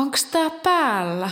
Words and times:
Onks 0.00 0.24
tää 0.24 0.50
päällä? 0.62 1.30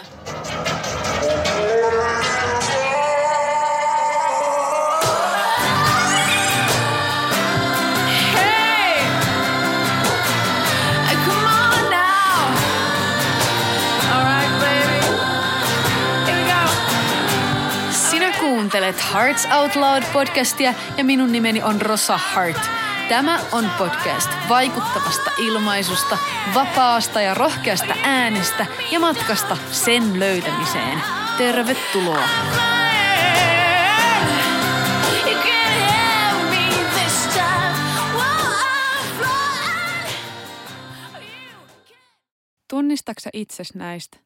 Kuuntelet 18.40 18.96
Hearts 19.14 19.48
Out 19.58 19.76
Loud 19.76 20.02
podcastia 20.12 20.74
ja 20.96 21.04
minun 21.04 21.32
nimeni 21.32 21.62
on 21.62 21.82
Rosa 21.82 22.18
Hart. 22.18 22.70
Tämä 23.08 23.40
on 23.52 23.70
podcast 23.78 24.30
vaikuttavasta 24.48 25.30
ilmaisusta, 25.38 26.18
vapaasta 26.54 27.20
ja 27.20 27.34
rohkeasta 27.34 27.94
äänestä 28.08 28.66
ja 28.92 29.00
matkasta 29.00 29.56
sen 29.70 30.20
löytämiseen. 30.20 31.02
Tervetuloa! 31.38 32.28
Tunnistaksä 42.70 43.30
itses 43.32 43.74
näistä? 43.74 44.18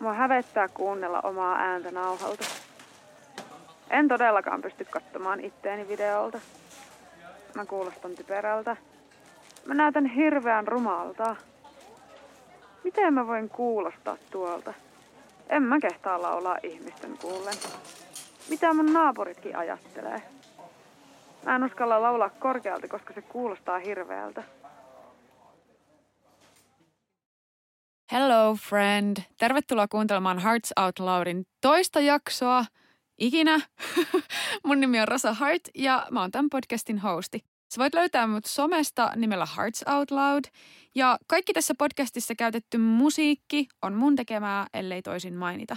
Mua 0.00 0.12
hävettää 0.12 0.68
kuunnella 0.68 1.20
omaa 1.20 1.56
ääntä 1.56 1.90
nauhalta. 1.90 2.44
En 3.90 4.08
todellakaan 4.08 4.62
pysty 4.62 4.84
katsomaan 4.84 5.40
itteeni 5.40 5.88
videolta. 5.88 6.40
Mä 7.54 7.66
kuulostan 7.66 8.10
typerältä. 8.10 8.76
Mä 9.66 9.74
näytän 9.74 10.06
hirveän 10.06 10.68
rumalta. 10.68 11.36
Miten 12.86 13.14
mä 13.14 13.26
voin 13.26 13.48
kuulostaa 13.48 14.16
tuolta? 14.30 14.74
En 15.48 15.62
mä 15.62 15.80
kehtaa 15.80 16.22
laulaa 16.22 16.58
ihmisten 16.62 17.18
kuullen. 17.18 17.54
Mitä 18.50 18.74
mun 18.74 18.92
naapuritkin 18.92 19.56
ajattelee? 19.56 20.22
Mä 21.44 21.56
en 21.56 21.64
uskalla 21.64 22.02
laulaa 22.02 22.30
korkealta, 22.30 22.88
koska 22.88 23.14
se 23.14 23.22
kuulostaa 23.22 23.78
hirveältä. 23.78 24.42
Hello 28.12 28.56
friend! 28.68 29.16
Tervetuloa 29.38 29.88
kuuntelemaan 29.88 30.38
Hearts 30.38 30.72
Out 30.84 30.98
Loudin 30.98 31.46
toista 31.60 32.00
jaksoa 32.00 32.64
ikinä. 33.18 33.60
Mun 34.66 34.80
nimi 34.80 35.00
on 35.00 35.08
Rosa 35.08 35.32
Hart 35.34 35.62
ja 35.74 36.06
mä 36.10 36.20
oon 36.20 36.30
tämän 36.30 36.50
podcastin 36.50 36.98
hosti. 36.98 37.55
Sä 37.68 37.78
voit 37.78 37.94
löytää 37.94 38.26
mut 38.26 38.44
somesta 38.44 39.12
nimellä 39.16 39.46
Hearts 39.56 39.84
Out 39.96 40.10
Loud. 40.10 40.44
Ja 40.94 41.18
kaikki 41.26 41.52
tässä 41.52 41.74
podcastissa 41.78 42.34
käytetty 42.34 42.78
musiikki 42.78 43.68
on 43.82 43.94
mun 43.94 44.16
tekemää, 44.16 44.66
ellei 44.74 45.02
toisin 45.02 45.34
mainita. 45.34 45.76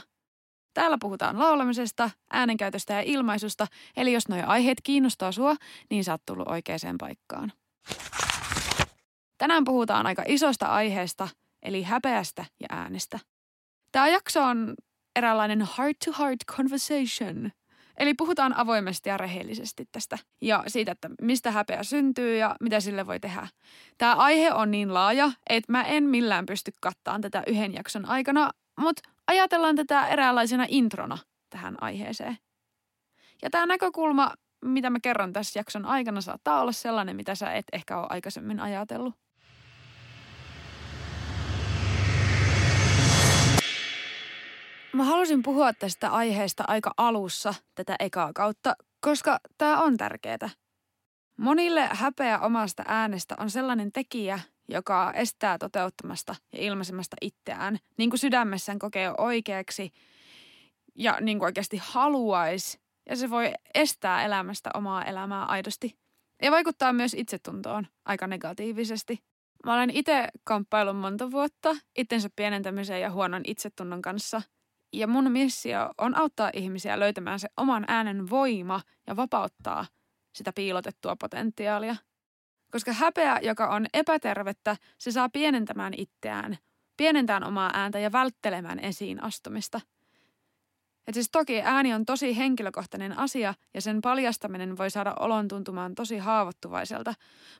Täällä 0.73 0.97
puhutaan 1.01 1.39
laulamisesta, 1.39 2.09
äänenkäytöstä 2.33 2.93
ja 2.93 3.01
ilmaisusta, 3.01 3.67
eli 3.97 4.13
jos 4.13 4.27
nuo 4.27 4.43
aiheet 4.47 4.77
kiinnostaa 4.83 5.31
sua, 5.31 5.55
niin 5.89 6.03
sä 6.03 6.11
oot 6.11 6.21
tullut 6.25 6.47
oikeaan 6.47 6.97
paikkaan. 6.99 7.53
Tänään 9.37 9.63
puhutaan 9.63 10.05
aika 10.05 10.23
isosta 10.27 10.65
aiheesta, 10.65 11.27
eli 11.63 11.83
häpeästä 11.83 12.45
ja 12.59 12.67
äänestä. 12.69 13.19
Tämä 13.91 14.07
jakso 14.07 14.43
on 14.43 14.73
eräänlainen 15.15 15.67
heart-to-heart 15.77 16.55
conversation. 16.57 17.51
Eli 17.99 18.13
puhutaan 18.13 18.57
avoimesti 18.57 19.09
ja 19.09 19.17
rehellisesti 19.17 19.85
tästä 19.91 20.17
ja 20.41 20.63
siitä, 20.67 20.91
että 20.91 21.09
mistä 21.21 21.51
häpeä 21.51 21.83
syntyy 21.83 22.37
ja 22.37 22.55
mitä 22.61 22.79
sille 22.79 23.07
voi 23.07 23.19
tehdä. 23.19 23.47
Tämä 23.97 24.15
aihe 24.15 24.53
on 24.53 24.71
niin 24.71 24.93
laaja, 24.93 25.31
että 25.49 25.71
mä 25.71 25.83
en 25.83 26.03
millään 26.03 26.45
pysty 26.45 26.71
kattaan 26.81 27.21
tätä 27.21 27.43
yhden 27.47 27.73
jakson 27.73 28.05
aikana, 28.05 28.51
mutta 28.79 29.09
ajatellaan 29.27 29.75
tätä 29.75 30.07
eräänlaisena 30.07 30.65
introna 30.67 31.17
tähän 31.49 31.77
aiheeseen. 31.81 32.37
Ja 33.41 33.49
tämä 33.49 33.65
näkökulma, 33.65 34.31
mitä 34.65 34.89
mä 34.89 34.99
kerron 34.99 35.33
tässä 35.33 35.59
jakson 35.59 35.85
aikana, 35.85 36.21
saattaa 36.21 36.61
olla 36.61 36.71
sellainen, 36.71 37.15
mitä 37.15 37.35
sä 37.35 37.53
et 37.53 37.65
ehkä 37.73 37.97
ole 37.97 38.07
aikaisemmin 38.09 38.59
ajatellut. 38.59 39.13
Mä 44.93 45.03
halusin 45.03 45.43
puhua 45.43 45.73
tästä 45.73 46.09
aiheesta 46.09 46.63
aika 46.67 46.93
alussa 46.97 47.53
tätä 47.75 47.95
ekaa 47.99 48.31
kautta, 48.33 48.75
koska 49.01 49.39
tämä 49.57 49.81
on 49.81 49.97
tärkeää. 49.97 50.49
Monille 51.37 51.89
häpeä 51.91 52.39
omasta 52.39 52.83
äänestä 52.87 53.35
on 53.39 53.49
sellainen 53.49 53.91
tekijä, 53.91 54.39
joka 54.67 55.13
estää 55.15 55.57
toteuttamasta 55.57 56.35
ja 56.53 56.59
ilmaisemasta 56.59 57.15
itseään, 57.21 57.77
niin 57.97 58.09
kuin 58.09 58.19
sydämessään 58.19 58.79
kokee 58.79 59.13
oikeaksi 59.17 59.91
ja 60.95 61.17
niin 61.21 61.39
kuin 61.39 61.45
oikeasti 61.45 61.79
haluaisi. 61.81 62.79
Ja 63.09 63.15
se 63.15 63.29
voi 63.29 63.53
estää 63.73 64.25
elämästä 64.25 64.69
omaa 64.73 65.05
elämää 65.05 65.45
aidosti. 65.45 65.97
Ja 66.41 66.51
vaikuttaa 66.51 66.93
myös 66.93 67.13
itsetuntoon 67.13 67.87
aika 68.05 68.27
negatiivisesti. 68.27 69.19
Mä 69.65 69.73
olen 69.73 69.89
itse 69.89 70.27
kamppailun 70.43 70.95
monta 70.95 71.31
vuotta 71.31 71.75
itsensä 71.97 72.29
pienentämisen 72.35 73.01
ja 73.01 73.11
huonon 73.11 73.41
itsetunnon 73.45 74.01
kanssa– 74.01 74.41
ja 74.93 75.07
mun 75.07 75.31
missio 75.31 75.93
on 75.97 76.17
auttaa 76.17 76.49
ihmisiä 76.53 76.99
löytämään 76.99 77.39
se 77.39 77.49
oman 77.57 77.85
äänen 77.87 78.29
voima 78.29 78.81
ja 79.07 79.15
vapauttaa 79.15 79.85
sitä 80.33 80.53
piilotettua 80.53 81.15
potentiaalia. 81.15 81.95
Koska 82.71 82.93
häpeä, 82.93 83.39
joka 83.41 83.67
on 83.69 83.85
epätervettä, 83.93 84.77
se 84.97 85.11
saa 85.11 85.29
pienentämään 85.29 85.93
itseään, 85.97 86.57
pienentämään 86.97 87.43
omaa 87.43 87.71
ääntä 87.73 87.99
ja 87.99 88.11
välttelemään 88.11 88.79
esiin 88.79 89.23
astumista. 89.23 89.81
Et 91.07 91.13
siis 91.13 91.29
toki 91.31 91.61
ääni 91.61 91.93
on 91.93 92.05
tosi 92.05 92.37
henkilökohtainen 92.37 93.17
asia 93.17 93.53
ja 93.73 93.81
sen 93.81 94.01
paljastaminen 94.01 94.77
voi 94.77 94.89
saada 94.89 95.15
olon 95.19 95.47
tuntumaan 95.47 95.95
tosi 95.95 96.17
haavoittuvaiselta, 96.17 97.13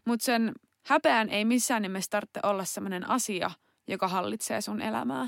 mutta 0.06 0.26
sen 0.26 0.52
häpeän 0.86 1.30
ei 1.30 1.46
missään 1.46 1.82
nimessä 1.82 2.10
tarvitse 2.10 2.40
olla 2.44 2.66
sellainen 2.66 3.10
asia, 3.10 3.52
joka 3.88 4.08
hallitsee 4.08 4.62
sun 4.62 4.82
elämää. 4.82 5.28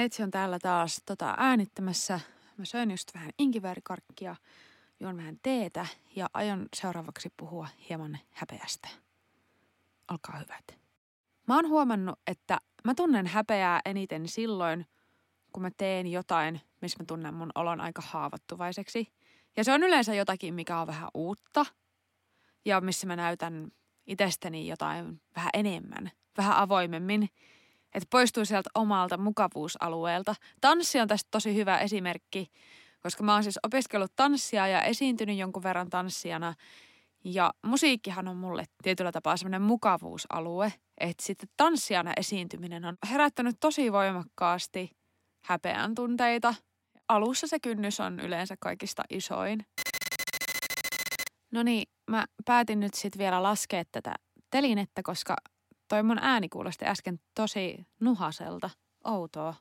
Meitsi 0.00 0.22
on 0.22 0.30
täällä 0.30 0.58
taas 0.58 1.02
tota, 1.06 1.34
äänittämässä. 1.38 2.20
Mä 2.56 2.64
söin 2.64 2.90
just 2.90 3.14
vähän 3.14 3.30
inkiväärikarkkia, 3.38 4.36
juon 5.00 5.16
vähän 5.16 5.38
teetä 5.42 5.86
ja 6.16 6.30
aion 6.34 6.66
seuraavaksi 6.76 7.32
puhua 7.36 7.68
hieman 7.88 8.18
häpeästä. 8.30 8.88
Olkaa 10.10 10.38
hyvät. 10.38 10.80
Mä 11.48 11.54
oon 11.54 11.68
huomannut, 11.68 12.18
että 12.26 12.58
mä 12.84 12.94
tunnen 12.94 13.26
häpeää 13.26 13.80
eniten 13.84 14.28
silloin, 14.28 14.86
kun 15.52 15.62
mä 15.62 15.70
teen 15.76 16.06
jotain, 16.06 16.60
missä 16.80 16.98
mä 16.98 17.04
tunnen 17.04 17.34
mun 17.34 17.50
olon 17.54 17.80
aika 17.80 18.02
haavoittuvaiseksi. 18.06 19.12
Ja 19.56 19.64
se 19.64 19.72
on 19.72 19.82
yleensä 19.82 20.14
jotakin, 20.14 20.54
mikä 20.54 20.80
on 20.80 20.86
vähän 20.86 21.08
uutta 21.14 21.66
ja 22.64 22.80
missä 22.80 23.06
mä 23.06 23.16
näytän 23.16 23.72
itsestäni 24.06 24.68
jotain 24.68 25.20
vähän 25.36 25.50
enemmän, 25.54 26.10
vähän 26.36 26.56
avoimemmin– 26.56 27.28
että 27.94 28.06
poistuu 28.10 28.44
sieltä 28.44 28.70
omalta 28.74 29.16
mukavuusalueelta. 29.18 30.34
Tanssi 30.60 31.00
on 31.00 31.08
tästä 31.08 31.28
tosi 31.30 31.54
hyvä 31.54 31.78
esimerkki, 31.78 32.50
koska 33.02 33.22
mä 33.22 33.34
oon 33.34 33.42
siis 33.42 33.58
opiskellut 33.62 34.12
tanssia 34.16 34.66
ja 34.66 34.82
esiintynyt 34.82 35.38
jonkun 35.38 35.62
verran 35.62 35.90
tanssijana. 35.90 36.54
Ja 37.24 37.54
musiikkihan 37.62 38.28
on 38.28 38.36
mulle 38.36 38.64
tietyllä 38.82 39.12
tapaa 39.12 39.36
semmoinen 39.36 39.62
mukavuusalue, 39.62 40.72
että 41.00 41.24
sitten 41.24 41.48
tanssijana 41.56 42.12
esiintyminen 42.16 42.84
on 42.84 42.96
herättänyt 43.10 43.56
tosi 43.60 43.92
voimakkaasti 43.92 44.90
häpeän 45.44 45.94
tunteita. 45.94 46.54
Alussa 47.08 47.46
se 47.46 47.60
kynnys 47.60 48.00
on 48.00 48.20
yleensä 48.20 48.54
kaikista 48.60 49.02
isoin. 49.10 49.66
No 51.52 51.62
niin, 51.62 51.88
mä 52.10 52.24
päätin 52.44 52.80
nyt 52.80 52.94
sitten 52.94 53.18
vielä 53.18 53.42
laskea 53.42 53.84
tätä 53.92 54.14
telinettä, 54.50 55.02
koska 55.02 55.36
toi 55.90 56.02
mun 56.02 56.18
ääni 56.22 56.48
kuulosti 56.48 56.84
äsken 56.84 57.20
tosi 57.34 57.86
nuhaselta, 58.00 58.70
outoa. 59.04 59.54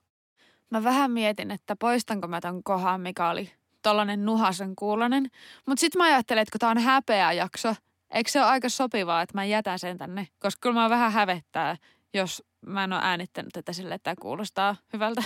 Mä 0.70 0.84
vähän 0.84 1.12
mietin, 1.12 1.52
että 1.52 1.76
poistanko 1.76 2.28
mä 2.28 2.42
ton 2.42 2.64
kohan, 2.64 3.02
mikä 3.02 3.30
oli 3.30 3.52
tollanen 3.82 4.26
nuhasen 4.26 4.76
kuulonen. 4.76 5.30
Mut 5.66 5.80
sit 5.80 5.96
mä 5.96 6.04
ajattelin, 6.04 6.42
että 6.42 6.52
kun 6.52 6.60
tää 6.60 6.70
on 6.70 6.78
häpeä 6.78 7.32
jakso, 7.32 7.76
eikö 8.14 8.30
se 8.32 8.40
ole 8.40 8.50
aika 8.50 8.70
sopivaa, 8.70 9.22
että 9.22 9.38
mä 9.38 9.46
jätän 9.46 9.80
sen 9.80 9.98
tänne? 9.98 10.28
Koska 10.40 10.60
kyllä 10.62 10.82
mä 10.82 10.90
vähän 10.90 11.12
hävettää, 11.12 11.78
jos 12.14 12.44
mä 12.66 12.84
en 12.84 12.94
ole 12.94 13.02
äänittänyt 13.04 13.54
tätä 13.54 13.74
sille, 13.74 13.94
että 13.94 14.04
tämä 14.04 14.22
kuulostaa 14.22 14.76
hyvältä. 14.94 15.24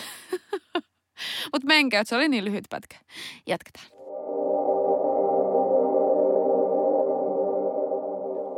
Mutta 1.54 1.68
menkää, 1.68 2.02
että 2.02 2.10
se 2.10 2.16
oli 2.16 2.30
niin 2.30 2.46
lyhyt 2.46 2.66
pätkä. 2.70 2.98
Jatketaan. 3.48 3.93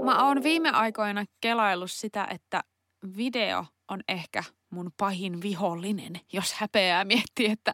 Mä 0.05 0.27
oon 0.27 0.43
viime 0.43 0.69
aikoina 0.69 1.25
kelaillut 1.41 1.91
sitä, 1.91 2.27
että 2.31 2.63
video 3.17 3.65
on 3.87 4.01
ehkä 4.07 4.43
mun 4.69 4.91
pahin 4.97 5.41
vihollinen, 5.41 6.19
jos 6.33 6.53
häpeää 6.53 7.05
miettii, 7.05 7.51
että 7.51 7.73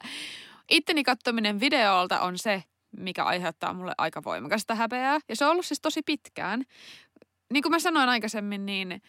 itteni 0.70 1.04
kattominen 1.04 1.60
videolta 1.60 2.20
on 2.20 2.38
se, 2.38 2.64
mikä 2.98 3.24
aiheuttaa 3.24 3.74
mulle 3.74 3.94
aika 3.98 4.24
voimakasta 4.24 4.76
häpeää. 4.76 5.20
Ja 5.30 5.36
se 5.36 5.46
on 5.46 5.52
ollut 5.52 5.66
siis 5.66 5.82
tosi 5.82 6.02
pitkään. 6.06 6.64
Niin 7.54 7.64
kuin 7.64 7.72
mä 7.72 7.80
sanoin 7.80 8.10
aikaisemmin, 8.10 8.66
niin 8.66 9.02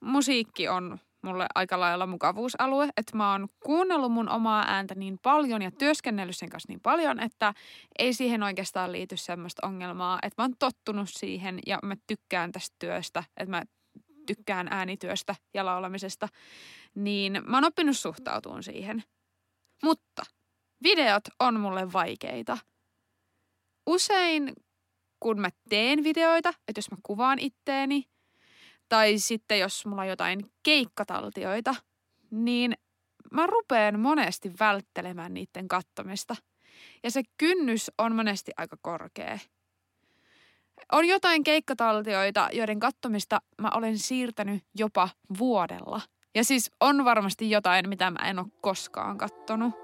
musiikki 0.00 0.68
on 0.68 0.98
mulle 1.22 1.46
aika 1.54 1.80
lailla 1.80 2.06
mukavuusalue, 2.06 2.88
että 2.96 3.16
mä 3.16 3.32
oon 3.32 3.48
kuunnellut 3.64 4.12
mun 4.12 4.28
omaa 4.28 4.64
ääntä 4.68 4.94
niin 4.94 5.18
paljon 5.22 5.62
ja 5.62 5.70
työskennellyt 5.70 6.36
sen 6.36 6.48
kanssa 6.48 6.68
niin 6.68 6.80
paljon, 6.80 7.20
että 7.20 7.54
ei 7.98 8.14
siihen 8.14 8.42
oikeastaan 8.42 8.92
liity 8.92 9.16
semmoista 9.16 9.66
ongelmaa, 9.66 10.18
että 10.22 10.42
mä 10.42 10.44
oon 10.44 10.54
tottunut 10.58 11.08
siihen 11.08 11.58
ja 11.66 11.78
mä 11.82 11.96
tykkään 12.06 12.52
tästä 12.52 12.76
työstä, 12.78 13.24
että 13.36 13.50
mä 13.50 13.62
tykkään 14.26 14.68
äänityöstä 14.70 15.34
ja 15.54 15.66
laulamisesta, 15.66 16.28
niin 16.94 17.42
mä 17.46 17.56
oon 17.56 17.64
oppinut 17.64 17.96
suhtautumaan 17.96 18.62
siihen. 18.62 19.02
Mutta 19.82 20.22
videot 20.82 21.24
on 21.40 21.60
mulle 21.60 21.92
vaikeita. 21.92 22.58
Usein 23.86 24.52
kun 25.20 25.40
mä 25.40 25.48
teen 25.68 26.04
videoita, 26.04 26.48
että 26.48 26.78
jos 26.78 26.90
mä 26.90 26.96
kuvaan 27.02 27.38
itteeni, 27.38 28.04
tai 28.92 29.18
sitten 29.18 29.58
jos 29.58 29.86
mulla 29.86 30.02
on 30.02 30.08
jotain 30.08 30.50
keikkataltioita, 30.62 31.74
niin 32.30 32.74
mä 33.30 33.46
rupeen 33.46 34.00
monesti 34.00 34.52
välttelemään 34.60 35.34
niiden 35.34 35.68
kattomista. 35.68 36.36
Ja 37.02 37.10
se 37.10 37.22
kynnys 37.38 37.90
on 37.98 38.14
monesti 38.14 38.52
aika 38.56 38.76
korkea. 38.82 39.38
On 40.92 41.04
jotain 41.04 41.44
keikkataltioita, 41.44 42.48
joiden 42.52 42.80
kattomista 42.80 43.40
mä 43.60 43.70
olen 43.74 43.98
siirtänyt 43.98 44.64
jopa 44.74 45.08
vuodella. 45.38 46.00
Ja 46.34 46.44
siis 46.44 46.70
on 46.80 47.04
varmasti 47.04 47.50
jotain, 47.50 47.88
mitä 47.88 48.10
mä 48.10 48.18
en 48.28 48.38
ole 48.38 48.46
koskaan 48.60 49.18
kattonut. 49.18 49.74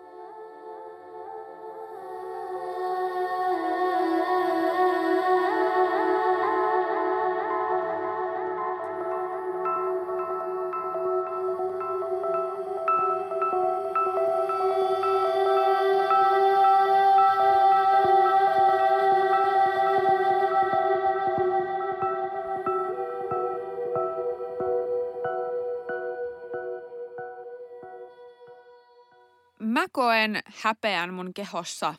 Koen 30.19 30.43
häpeän 30.63 31.15
mun 31.15 31.35
kehossa 31.35 31.95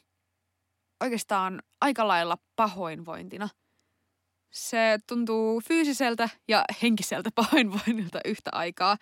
oikeastaan 1.00 1.64
aika 1.82 2.08
lailla 2.08 2.38
pahoinvointina. 2.56 3.50
Se 4.52 5.00
tuntuu 5.08 5.62
fyysiseltä 5.62 6.30
ja 6.48 6.66
henkiseltä 6.82 7.30
pahoinvoinnilta 7.36 8.20
yhtä 8.26 8.50
aikaa. 8.54 8.98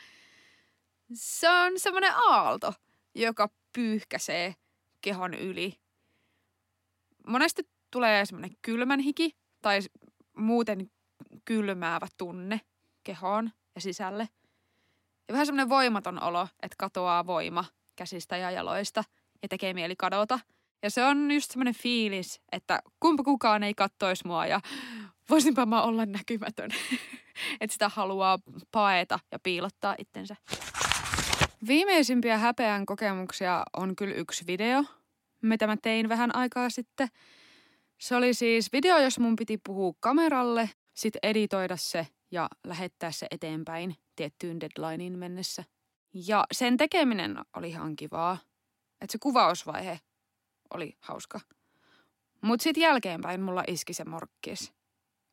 Se 1.13 1.49
on 1.49 1.79
semmoinen 1.79 2.13
aalto, 2.15 2.73
joka 3.15 3.49
pyyhkäsee 3.73 4.55
kehon 5.01 5.33
yli. 5.33 5.79
Monesti 7.27 7.69
tulee 7.91 8.25
semmoinen 8.25 8.57
kylmän 8.61 8.99
hiki 8.99 9.37
tai 9.61 9.79
muuten 10.37 10.91
kylmäävä 11.45 12.07
tunne 12.17 12.61
kehoon 13.03 13.51
ja 13.75 13.81
sisälle. 13.81 14.29
Ja 15.27 15.31
vähän 15.31 15.45
semmoinen 15.45 15.69
voimaton 15.69 16.23
olo, 16.23 16.47
että 16.61 16.75
katoaa 16.77 17.27
voima– 17.27 17.65
käsistä 17.97 18.37
ja 18.37 18.51
jaloista 18.51 19.03
ja 19.41 19.47
tekee 19.47 19.73
mieli 19.73 19.95
kadota. 19.95 20.39
Ja 20.83 20.89
se 20.89 21.03
on 21.03 21.31
just 21.31 21.51
semmoinen 21.51 21.75
fiilis, 21.75 22.41
että 22.51 22.81
kumpa 22.99 23.23
kukaan 23.23 23.63
ei 23.63 23.73
kattoisi 23.73 24.27
mua 24.27 24.45
ja 24.45 24.61
voisinpa 25.29 25.65
mä 25.65 25.81
olla 25.81 26.05
näkymätön. 26.05 26.71
että 27.61 27.73
sitä 27.73 27.89
haluaa 27.89 28.39
paeta 28.71 29.19
ja 29.31 29.39
piilottaa 29.39 29.95
itsensä. 29.97 30.35
Viimeisimpiä 31.67 32.37
häpeän 32.37 32.85
kokemuksia 32.85 33.63
on 33.77 33.95
kyllä 33.95 34.15
yksi 34.15 34.43
video, 34.47 34.83
mitä 35.41 35.67
mä 35.67 35.77
tein 35.81 36.09
vähän 36.09 36.35
aikaa 36.35 36.69
sitten. 36.69 37.07
Se 37.99 38.15
oli 38.15 38.33
siis 38.33 38.73
video, 38.73 38.97
jos 38.97 39.19
mun 39.19 39.35
piti 39.35 39.57
puhua 39.57 39.93
kameralle, 39.99 40.69
sit 40.93 41.13
editoida 41.23 41.77
se 41.77 42.07
ja 42.31 42.49
lähettää 42.63 43.11
se 43.11 43.27
eteenpäin 43.31 43.95
tiettyyn 44.15 44.59
deadlineen 44.59 45.19
mennessä– 45.19 45.63
ja 46.13 46.45
sen 46.51 46.77
tekeminen 46.77 47.37
oli 47.55 47.69
ihan 47.69 47.95
kivaa. 47.95 48.37
Että 49.01 49.11
se 49.11 49.17
kuvausvaihe 49.17 49.99
oli 50.73 50.97
hauska. 50.99 51.39
Mutta 52.41 52.63
sitten 52.63 52.81
jälkeenpäin 52.81 53.41
mulla 53.41 53.63
iski 53.67 53.93
se 53.93 54.05
morkkis. 54.05 54.73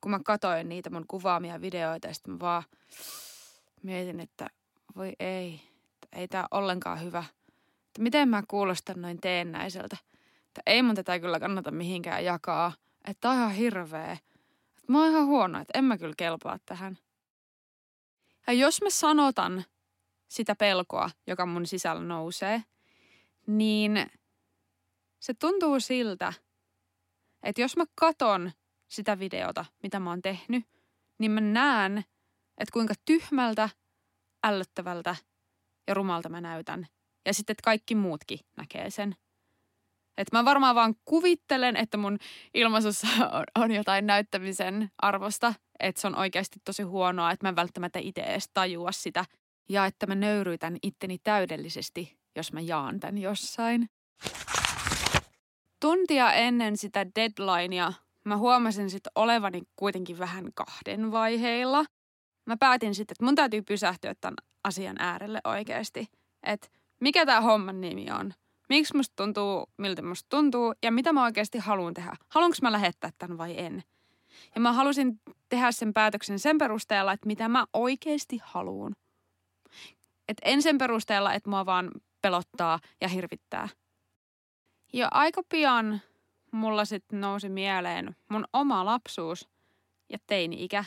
Kun 0.00 0.10
mä 0.10 0.20
katoin 0.24 0.68
niitä 0.68 0.90
mun 0.90 1.06
kuvaamia 1.08 1.60
videoita 1.60 2.14
sitten 2.14 2.34
mä 2.34 2.40
vaan 2.40 2.62
mietin, 3.82 4.20
että 4.20 4.46
voi 4.96 5.12
ei, 5.20 5.60
ei 6.12 6.28
tää 6.28 6.46
ollenkaan 6.50 7.02
hyvä. 7.02 7.24
Että 7.86 8.02
miten 8.02 8.28
mä 8.28 8.42
kuulostan 8.48 9.02
noin 9.02 9.20
teennäiseltä. 9.20 9.96
Että 10.46 10.62
ei 10.66 10.82
mun 10.82 10.94
tätä 10.94 11.20
kyllä 11.20 11.40
kannata 11.40 11.70
mihinkään 11.70 12.24
jakaa. 12.24 12.72
Että 13.04 13.30
on 13.30 13.36
ihan 13.36 13.52
hirveä. 13.52 14.12
Että 14.12 14.92
mä 14.92 15.00
oon 15.00 15.10
ihan 15.10 15.26
huono, 15.26 15.60
että 15.60 15.78
en 15.78 15.84
mä 15.84 15.98
kyllä 15.98 16.14
kelpaa 16.16 16.58
tähän. 16.66 16.98
Ja 18.46 18.52
jos 18.52 18.82
mä 18.82 18.90
sanotan, 18.90 19.64
sitä 20.28 20.54
pelkoa, 20.54 21.10
joka 21.26 21.46
mun 21.46 21.66
sisällä 21.66 22.02
nousee, 22.02 22.62
niin 23.46 24.10
se 25.20 25.34
tuntuu 25.34 25.80
siltä, 25.80 26.32
että 27.42 27.60
jos 27.60 27.76
mä 27.76 27.84
katon 27.94 28.52
sitä 28.88 29.18
videota, 29.18 29.64
mitä 29.82 30.00
mä 30.00 30.10
oon 30.10 30.22
tehnyt, 30.22 30.64
niin 31.18 31.30
mä 31.30 31.40
näen, 31.40 31.98
että 32.58 32.72
kuinka 32.72 32.94
tyhmältä, 33.04 33.68
ällöttävältä 34.46 35.16
ja 35.86 35.94
rumalta 35.94 36.28
mä 36.28 36.40
näytän. 36.40 36.86
Ja 37.26 37.34
sitten, 37.34 37.52
että 37.54 37.64
kaikki 37.64 37.94
muutkin 37.94 38.38
näkee 38.56 38.90
sen. 38.90 39.16
Että 40.16 40.38
mä 40.38 40.44
varmaan 40.44 40.74
vaan 40.74 40.94
kuvittelen, 41.04 41.76
että 41.76 41.96
mun 41.96 42.18
ilmaisussa 42.54 43.06
on, 43.32 43.62
on 43.62 43.70
jotain 43.70 44.06
näyttämisen 44.06 44.90
arvosta, 44.98 45.54
että 45.80 46.00
se 46.00 46.06
on 46.06 46.18
oikeasti 46.18 46.60
tosi 46.64 46.82
huonoa, 46.82 47.30
että 47.30 47.44
mä 47.44 47.48
en 47.48 47.56
välttämättä 47.56 47.98
itse 47.98 48.20
edes 48.20 48.50
tajua 48.54 48.92
sitä, 48.92 49.24
ja 49.68 49.86
että 49.86 50.06
mä 50.06 50.14
nöyryytän 50.14 50.76
itteni 50.82 51.18
täydellisesti, 51.18 52.16
jos 52.36 52.52
mä 52.52 52.60
jaan 52.60 53.00
tän 53.00 53.18
jossain. 53.18 53.88
Tuntia 55.80 56.32
ennen 56.32 56.76
sitä 56.76 57.06
deadlinea 57.14 57.92
mä 58.24 58.36
huomasin 58.36 58.90
sitten 58.90 59.12
olevani 59.14 59.62
kuitenkin 59.76 60.18
vähän 60.18 60.48
kahden 60.54 61.12
vaiheilla. 61.12 61.84
Mä 62.46 62.56
päätin 62.56 62.94
sitten, 62.94 63.14
että 63.14 63.24
mun 63.24 63.34
täytyy 63.34 63.62
pysähtyä 63.62 64.14
tämän 64.20 64.34
asian 64.64 64.96
äärelle 64.98 65.40
oikeasti. 65.44 66.06
Että 66.42 66.68
mikä 67.00 67.26
tämä 67.26 67.40
homman 67.40 67.80
nimi 67.80 68.10
on? 68.10 68.32
Miksi 68.68 68.96
musta 68.96 69.12
tuntuu, 69.16 69.66
miltä 69.78 70.02
musta 70.02 70.26
tuntuu 70.28 70.74
ja 70.82 70.92
mitä 70.92 71.12
mä 71.12 71.24
oikeasti 71.24 71.58
haluan 71.58 71.94
tehdä? 71.94 72.16
Haluanko 72.28 72.56
mä 72.62 72.72
lähettää 72.72 73.10
tämän 73.18 73.38
vai 73.38 73.58
en? 73.58 73.82
Ja 74.54 74.60
mä 74.60 74.72
halusin 74.72 75.20
tehdä 75.48 75.72
sen 75.72 75.92
päätöksen 75.92 76.38
sen 76.38 76.58
perusteella, 76.58 77.12
että 77.12 77.26
mitä 77.26 77.48
mä 77.48 77.66
oikeasti 77.72 78.40
haluan. 78.44 78.92
Et 80.28 80.36
en 80.42 80.62
sen 80.62 80.78
perusteella, 80.78 81.32
että 81.32 81.50
mua 81.50 81.66
vaan 81.66 81.90
pelottaa 82.22 82.78
ja 83.00 83.08
hirvittää. 83.08 83.68
Ja 84.92 85.08
aika 85.10 85.42
pian 85.48 86.00
mulla 86.52 86.84
sitten 86.84 87.20
nousi 87.20 87.48
mieleen 87.48 88.16
mun 88.30 88.44
oma 88.52 88.84
lapsuus 88.84 89.48
ja 90.10 90.18
teini-ikä 90.26 90.84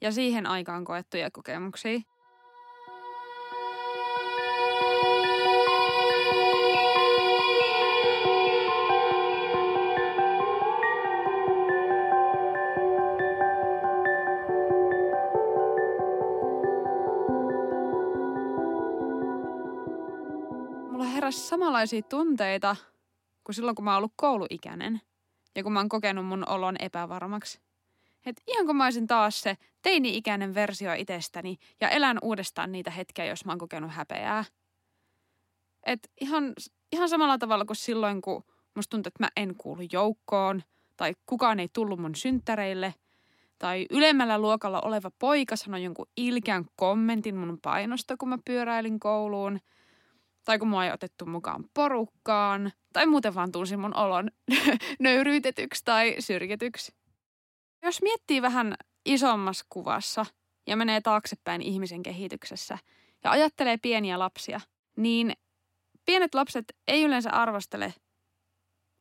ja 0.00 0.12
siihen 0.12 0.46
aikaan 0.46 0.84
koettuja 0.84 1.30
kokemuksia. 1.30 2.00
Heräsi 21.30 21.48
samanlaisia 21.48 22.02
tunteita 22.02 22.76
kuin 23.44 23.54
silloin, 23.54 23.74
kun 23.74 23.84
mä 23.84 23.90
oon 23.90 23.98
ollut 23.98 24.12
kouluikäinen 24.16 25.00
ja 25.54 25.62
kun 25.62 25.72
mä 25.72 25.78
oon 25.78 25.88
kokenut 25.88 26.26
mun 26.26 26.48
olon 26.48 26.76
epävarmaksi. 26.78 27.60
Et 28.26 28.42
ihan 28.46 28.66
kun 28.66 28.76
mä 28.76 28.84
olisin 28.84 29.06
taas 29.06 29.42
se 29.42 29.56
teini-ikäinen 29.82 30.54
versio 30.54 30.92
itsestäni 30.92 31.56
ja 31.80 31.88
elän 31.88 32.18
uudestaan 32.22 32.72
niitä 32.72 32.90
hetkiä, 32.90 33.24
jos 33.24 33.44
mä 33.44 33.52
oon 33.52 33.58
kokenut 33.58 33.90
häpeää. 33.90 34.44
Et 35.86 36.10
ihan 36.20 36.52
ihan 36.92 37.08
samalla 37.08 37.38
tavalla 37.38 37.64
kuin 37.64 37.76
silloin, 37.76 38.22
kun 38.22 38.44
musta 38.76 38.90
tuntuu, 38.90 39.08
että 39.08 39.24
mä 39.24 39.28
en 39.36 39.54
kuulu 39.54 39.82
joukkoon 39.92 40.62
tai 40.96 41.14
kukaan 41.26 41.60
ei 41.60 41.68
tullut 41.72 42.00
mun 42.00 42.14
synttäreille 42.14 42.94
tai 43.58 43.86
ylemmällä 43.90 44.38
luokalla 44.38 44.80
oleva 44.80 45.10
poika 45.18 45.56
sanoi 45.56 45.84
jonkun 45.84 46.06
ilkeän 46.16 46.64
kommentin 46.76 47.36
mun 47.36 47.58
painosta, 47.62 48.16
kun 48.16 48.28
mä 48.28 48.38
pyöräilin 48.44 49.00
kouluun 49.00 49.60
tai 50.44 50.58
kun 50.58 50.68
mua 50.68 50.84
ei 50.84 50.92
otettu 50.92 51.26
mukaan 51.26 51.64
porukkaan 51.74 52.72
tai 52.92 53.06
muuten 53.06 53.34
vaan 53.34 53.52
tunsin 53.52 53.80
mun 53.80 53.96
olon 53.96 54.30
nöyryytetyksi 54.98 55.84
tai 55.84 56.16
syrjityksi. 56.18 56.92
Jos 57.82 58.02
miettii 58.02 58.42
vähän 58.42 58.74
isommassa 59.06 59.66
kuvassa 59.68 60.26
ja 60.66 60.76
menee 60.76 61.00
taaksepäin 61.00 61.62
ihmisen 61.62 62.02
kehityksessä 62.02 62.78
ja 63.24 63.30
ajattelee 63.30 63.76
pieniä 63.76 64.18
lapsia, 64.18 64.60
niin 64.96 65.32
pienet 66.06 66.34
lapset 66.34 66.64
ei 66.88 67.02
yleensä 67.02 67.30
arvostele 67.30 67.94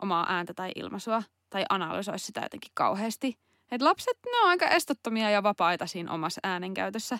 omaa 0.01 0.25
ääntä 0.29 0.53
tai 0.53 0.71
ilmaisua 0.75 1.23
tai 1.49 1.65
analysoi 1.69 2.19
sitä 2.19 2.41
jotenkin 2.41 2.71
kauheasti. 2.73 3.39
Et 3.71 3.81
lapset, 3.81 4.17
ne 4.25 4.39
on 4.43 4.49
aika 4.49 4.67
estottomia 4.67 5.29
ja 5.29 5.43
vapaita 5.43 5.87
siinä 5.87 6.11
omassa 6.11 6.39
äänenkäytössä. 6.43 7.19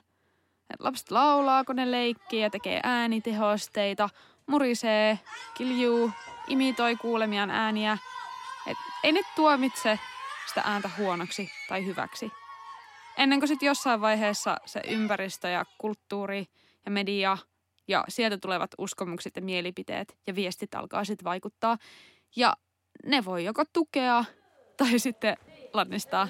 Et 0.70 0.80
lapset 0.80 1.12
laulaa, 1.12 1.64
kun 1.64 1.76
ne 1.76 1.92
leikkii 1.92 2.42
ja 2.42 2.50
tekee 2.50 2.80
äänitehosteita, 2.84 4.10
murisee, 4.48 5.20
kiljuu, 5.58 6.12
imitoi 6.48 6.96
kuulemiaan 6.96 7.52
ääniä. 7.52 7.98
Et 8.68 8.78
ei 9.04 9.12
ne 9.12 9.22
tuomitse 9.36 10.00
sitä 10.48 10.62
ääntä 10.66 10.90
huonoksi 10.98 11.50
tai 11.70 11.86
hyväksi. 11.86 12.32
Ennen 13.18 13.40
kuin 13.40 13.48
sitten 13.48 13.68
jossain 13.68 14.02
vaiheessa 14.02 14.58
se 14.66 14.82
ympäristö 14.88 15.48
ja 15.48 15.66
kulttuuri 15.78 16.46
ja 16.86 16.92
media 16.92 17.38
ja 17.88 18.04
sieltä 18.08 18.38
tulevat 18.38 18.72
uskomukset 18.78 19.36
ja 19.36 19.42
mielipiteet 19.42 20.18
ja 20.28 20.36
viestit 20.36 20.76
alkaa 20.76 21.04
sitten 21.04 21.26
vaikuttaa. 21.26 21.78
Ja 22.36 22.58
ne 23.06 23.26
voi 23.26 23.46
joko 23.46 23.64
tukea 23.74 24.26
tai 24.78 25.00
sitten 25.00 25.38
lannistaa. 25.74 26.28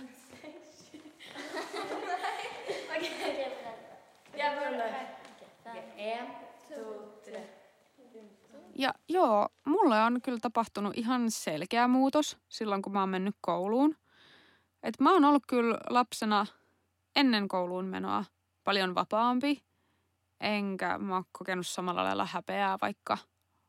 Ja 8.80 8.94
joo, 9.10 9.50
mulle 9.66 10.04
on 10.04 10.22
kyllä 10.22 10.40
tapahtunut 10.42 10.98
ihan 10.98 11.32
selkeä 11.32 11.88
muutos 11.88 12.38
silloin, 12.50 12.82
kun 12.82 12.94
mä 12.94 13.00
oon 13.00 13.10
mennyt 13.10 13.36
kouluun. 13.42 13.96
Et 14.84 15.00
mä 15.00 15.14
oon 15.14 15.26
ollut 15.26 15.44
kyllä 15.48 15.78
lapsena 15.90 16.46
ennen 17.16 17.48
kouluun 17.48 17.86
menoa 17.86 18.26
paljon 18.64 18.96
vapaampi, 18.96 19.64
enkä 20.42 20.98
mä 20.98 21.14
oon 21.14 21.24
kokenut 21.32 21.68
samalla 21.68 22.04
lailla 22.04 22.26
häpeää 22.26 22.78
vaikka 22.82 23.18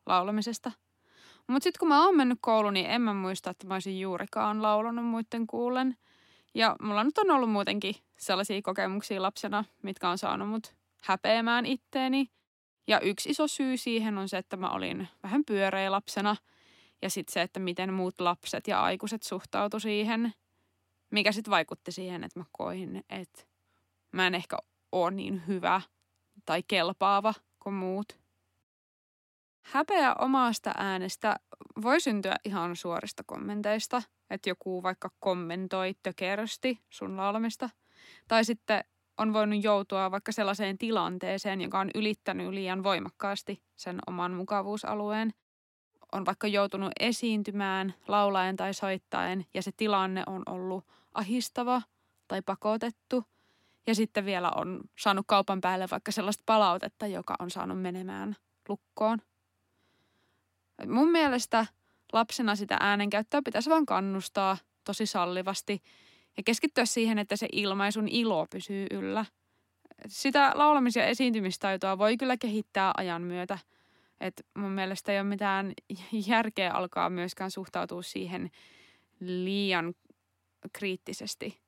laulamisesta. 0.05 0.71
Mutta 1.47 1.63
sitten 1.63 1.79
kun 1.79 1.87
mä 1.87 2.05
oon 2.05 2.17
mennyt 2.17 2.39
kouluun, 2.41 2.73
niin 2.73 2.89
en 2.89 3.01
mä 3.01 3.13
muista, 3.13 3.49
että 3.49 3.67
mä 3.67 3.73
olisin 3.73 3.99
juurikaan 3.99 4.61
laulanut 4.61 5.05
muiden 5.05 5.47
kuulen. 5.47 5.97
Ja 6.53 6.75
mulla 6.81 7.03
nyt 7.03 7.17
on 7.17 7.31
ollut 7.31 7.51
muutenkin 7.51 7.95
sellaisia 8.17 8.61
kokemuksia 8.61 9.21
lapsena, 9.21 9.63
mitkä 9.83 10.09
on 10.09 10.17
saanut 10.17 10.49
mut 10.49 10.75
häpeämään 11.03 11.65
itteeni– 11.65 12.27
ja 12.87 12.99
yksi 12.99 13.29
iso 13.29 13.47
syy 13.47 13.77
siihen 13.77 14.17
on 14.17 14.29
se, 14.29 14.37
että 14.37 14.57
mä 14.57 14.69
olin 14.69 15.07
vähän 15.23 15.45
pyöreä 15.45 15.91
lapsena 15.91 16.35
ja 17.01 17.09
sitten 17.09 17.33
se, 17.33 17.41
että 17.41 17.59
miten 17.59 17.93
muut 17.93 18.21
lapset 18.21 18.67
ja 18.67 18.81
aikuiset 18.81 19.23
suhtautu 19.23 19.79
siihen, 19.79 20.33
mikä 21.11 21.31
sitten 21.31 21.51
vaikutti 21.51 21.91
siihen, 21.91 22.23
että 22.23 22.39
mä 22.39 22.45
koin, 22.51 23.03
että 23.09 23.43
mä 24.11 24.27
en 24.27 24.35
ehkä 24.35 24.57
ole 24.91 25.11
niin 25.11 25.47
hyvä 25.47 25.81
tai 26.45 26.63
kelpaava 26.67 27.33
kuin 27.59 27.73
muut. 27.73 28.21
Häpeä 29.61 30.15
omasta 30.15 30.71
äänestä 30.77 31.35
voi 31.81 32.01
syntyä 32.01 32.35
ihan 32.45 32.75
suorista 32.75 33.23
kommenteista, 33.23 34.01
että 34.29 34.49
joku 34.49 34.83
vaikka 34.83 35.09
kommentoi 35.19 35.95
tökerösti 36.03 36.79
sun 36.89 37.17
laulamista. 37.17 37.69
Tai 38.27 38.45
sitten 38.45 38.83
on 39.17 39.33
voinut 39.33 39.63
joutua 39.63 40.11
vaikka 40.11 40.31
sellaiseen 40.31 40.77
tilanteeseen, 40.77 41.61
joka 41.61 41.79
on 41.79 41.89
ylittänyt 41.95 42.49
liian 42.49 42.83
voimakkaasti 42.83 43.63
sen 43.75 43.99
oman 44.07 44.33
mukavuusalueen. 44.33 45.33
On 46.11 46.25
vaikka 46.25 46.47
joutunut 46.47 46.91
esiintymään 46.99 47.93
laulaen 48.07 48.55
tai 48.55 48.73
soittaen 48.73 49.45
ja 49.53 49.61
se 49.61 49.71
tilanne 49.77 50.23
on 50.27 50.43
ollut 50.45 50.85
ahistava 51.13 51.81
tai 52.27 52.41
pakotettu. 52.41 53.23
Ja 53.87 53.95
sitten 53.95 54.25
vielä 54.25 54.51
on 54.55 54.81
saanut 54.99 55.25
kaupan 55.27 55.61
päälle 55.61 55.87
vaikka 55.91 56.11
sellaista 56.11 56.43
palautetta, 56.45 57.07
joka 57.07 57.35
on 57.39 57.51
saanut 57.51 57.81
menemään 57.81 58.35
lukkoon. 58.69 59.19
Mun 60.87 61.11
mielestä 61.11 61.65
lapsena 62.13 62.55
sitä 62.55 62.77
äänenkäyttöä 62.79 63.41
pitäisi 63.45 63.69
vaan 63.69 63.85
kannustaa 63.85 64.57
tosi 64.83 65.05
sallivasti– 65.05 65.81
ja 66.37 66.43
keskittyä 66.43 66.85
siihen, 66.85 67.19
että 67.19 67.35
se 67.35 67.47
ilmaisun 67.51 68.07
ilo 68.07 68.47
pysyy 68.49 68.87
yllä. 68.91 69.25
Sitä 70.07 70.51
laulamis- 70.55 70.95
ja 70.95 71.05
esiintymistaitoa 71.05 71.97
voi 71.97 72.17
kyllä 72.17 72.37
kehittää 72.37 72.91
ajan 72.97 73.21
myötä. 73.21 73.57
Et 74.21 74.45
mun 74.57 74.71
mielestä 74.71 75.11
ei 75.11 75.19
ole 75.19 75.27
mitään 75.27 75.73
järkeä 76.27 76.73
alkaa 76.73 77.09
myöskään 77.09 77.51
suhtautua 77.51 78.01
siihen 78.01 78.51
liian 79.19 79.93
kriittisesti 80.73 81.61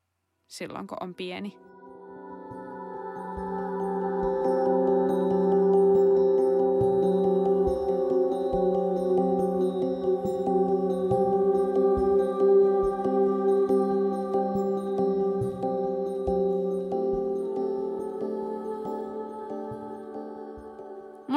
silloin, 0.47 0.87
kun 0.87 0.97
on 1.01 1.15
pieni. 1.15 1.72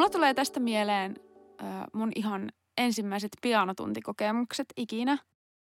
Mulla 0.07 0.19
tulee 0.19 0.35
tästä 0.35 0.61
mieleen 0.61 1.17
mun 1.93 2.13
ihan 2.15 2.53
ensimmäiset 2.79 3.31
pianotuntikokemukset 3.43 4.67
ikinä. 4.77 5.19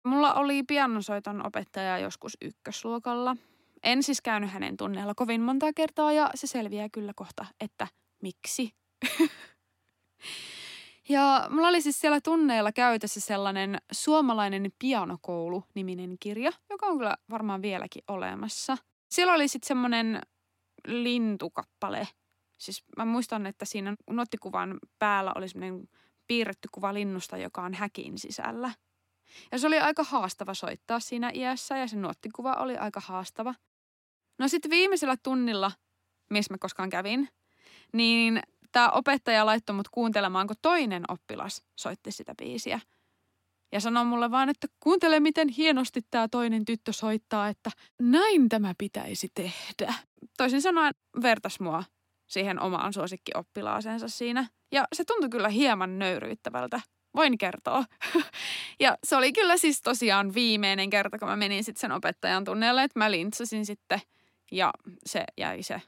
Mulla 0.05 0.35
oli 0.35 0.63
pianosoiton 0.63 1.47
opettaja 1.47 1.99
joskus 1.99 2.37
ykkösluokalla. 2.43 3.37
En 3.83 4.03
siis 4.03 4.21
käynyt 4.21 4.51
hänen 4.51 4.77
tunneella 4.77 5.15
kovin 5.15 5.41
monta 5.41 5.73
kertaa 5.73 6.13
ja 6.13 6.31
se 6.35 6.47
selviää 6.47 6.89
kyllä 6.93 7.13
kohta, 7.17 7.47
että 7.61 7.87
miksi. 8.23 8.75
ja 11.09 11.47
mulla 11.51 11.69
oli 11.69 11.83
siis 11.83 12.01
siellä 12.01 12.21
tunneilla 12.21 12.73
käytössä 12.73 13.21
sellainen 13.21 13.79
suomalainen 13.93 14.73
pianokoulu-niminen 14.79 16.17
kirja, 16.21 16.53
joka 16.71 16.87
on 16.87 16.99
kyllä 16.99 17.17
varmaan 17.31 17.63
vieläkin 17.63 18.03
olemassa. 18.09 18.77
Siellä 19.11 19.33
oli 19.33 19.49
sitten 19.49 19.69
semmoinen 19.69 20.21
lintukappale– 20.87 22.09
Siis 22.61 22.85
mä 22.97 23.05
muistan, 23.05 23.47
että 23.47 23.65
siinä 23.65 23.97
nuottikuvan 24.11 24.79
päällä 24.99 25.33
oli 25.35 25.49
semmoinen 25.49 25.89
piirretty 26.27 26.69
kuva 26.73 26.95
linnusta, 26.95 27.37
joka 27.37 27.63
on 27.63 27.75
häkin 27.75 28.19
sisällä. 28.19 28.73
Ja 29.53 29.59
se 29.59 29.67
oli 29.67 29.79
aika 29.79 30.05
haastava 30.05 30.55
soittaa 30.55 31.01
siinä 31.01 31.31
iässä 31.35 31.77
ja 31.77 31.89
se 31.89 31.97
nuottikuva 31.97 32.55
oli 32.55 32.77
aika 32.77 33.01
haastava. 33.01 33.55
No 34.39 34.49
sitten 34.49 34.71
viimeisellä 34.71 35.17
tunnilla, 35.23 35.73
missä 36.31 36.55
mä 36.55 36.59
koskaan 36.59 36.91
kävin, 36.91 37.29
niin 37.93 38.43
tämä 38.73 38.91
opettaja 38.91 39.47
laittoi 39.47 39.77
mut 39.77 39.89
kuuntelemaan, 39.89 40.47
kun 40.47 40.57
toinen 40.63 41.03
oppilas 41.09 41.63
soitti 41.77 42.13
sitä 42.13 42.35
biisiä. 42.39 42.81
Ja 43.73 43.81
sanoi 43.81 44.05
mulle 44.05 44.31
vaan, 44.31 44.49
että 44.49 44.67
kuuntele 44.81 45.21
miten 45.21 45.49
hienosti 45.49 46.01
tämä 46.11 46.29
toinen 46.29 46.65
tyttö 46.65 46.93
soittaa, 46.93 47.49
että 47.49 47.71
näin 48.03 48.49
tämä 48.49 48.75
pitäisi 48.79 49.29
tehdä. 49.35 49.95
Toisin 50.37 50.63
sanoen 50.63 50.95
vertas 51.23 51.61
mua 51.61 51.85
siihen 52.31 52.61
omaan 52.61 52.93
suosikkioppilaasensa 52.93 54.09
siinä. 54.09 54.47
Ja 54.73 54.85
se 54.93 55.05
tuntui 55.05 55.29
kyllä 55.31 55.49
hieman 55.49 55.99
nöyryyttävältä, 55.99 56.81
voin 57.17 57.39
kertoa. 57.39 57.85
ja 58.81 58.97
se 59.05 59.17
oli 59.17 59.33
kyllä 59.33 59.57
siis 59.57 59.83
tosiaan 59.83 60.35
viimeinen 60.35 60.91
kerta, 60.91 61.19
kun 61.19 61.29
mä 61.29 61.37
menin 61.37 61.65
sitten 61.65 61.81
sen 61.81 61.93
opettajan 61.93 62.45
tunneelle, 62.45 62.83
että 62.83 62.99
mä 62.99 63.11
lintsasin 63.11 63.67
sitten 63.67 64.01
ja 64.53 64.73
se 65.07 65.25
jäi 65.39 65.63
se 65.63 65.83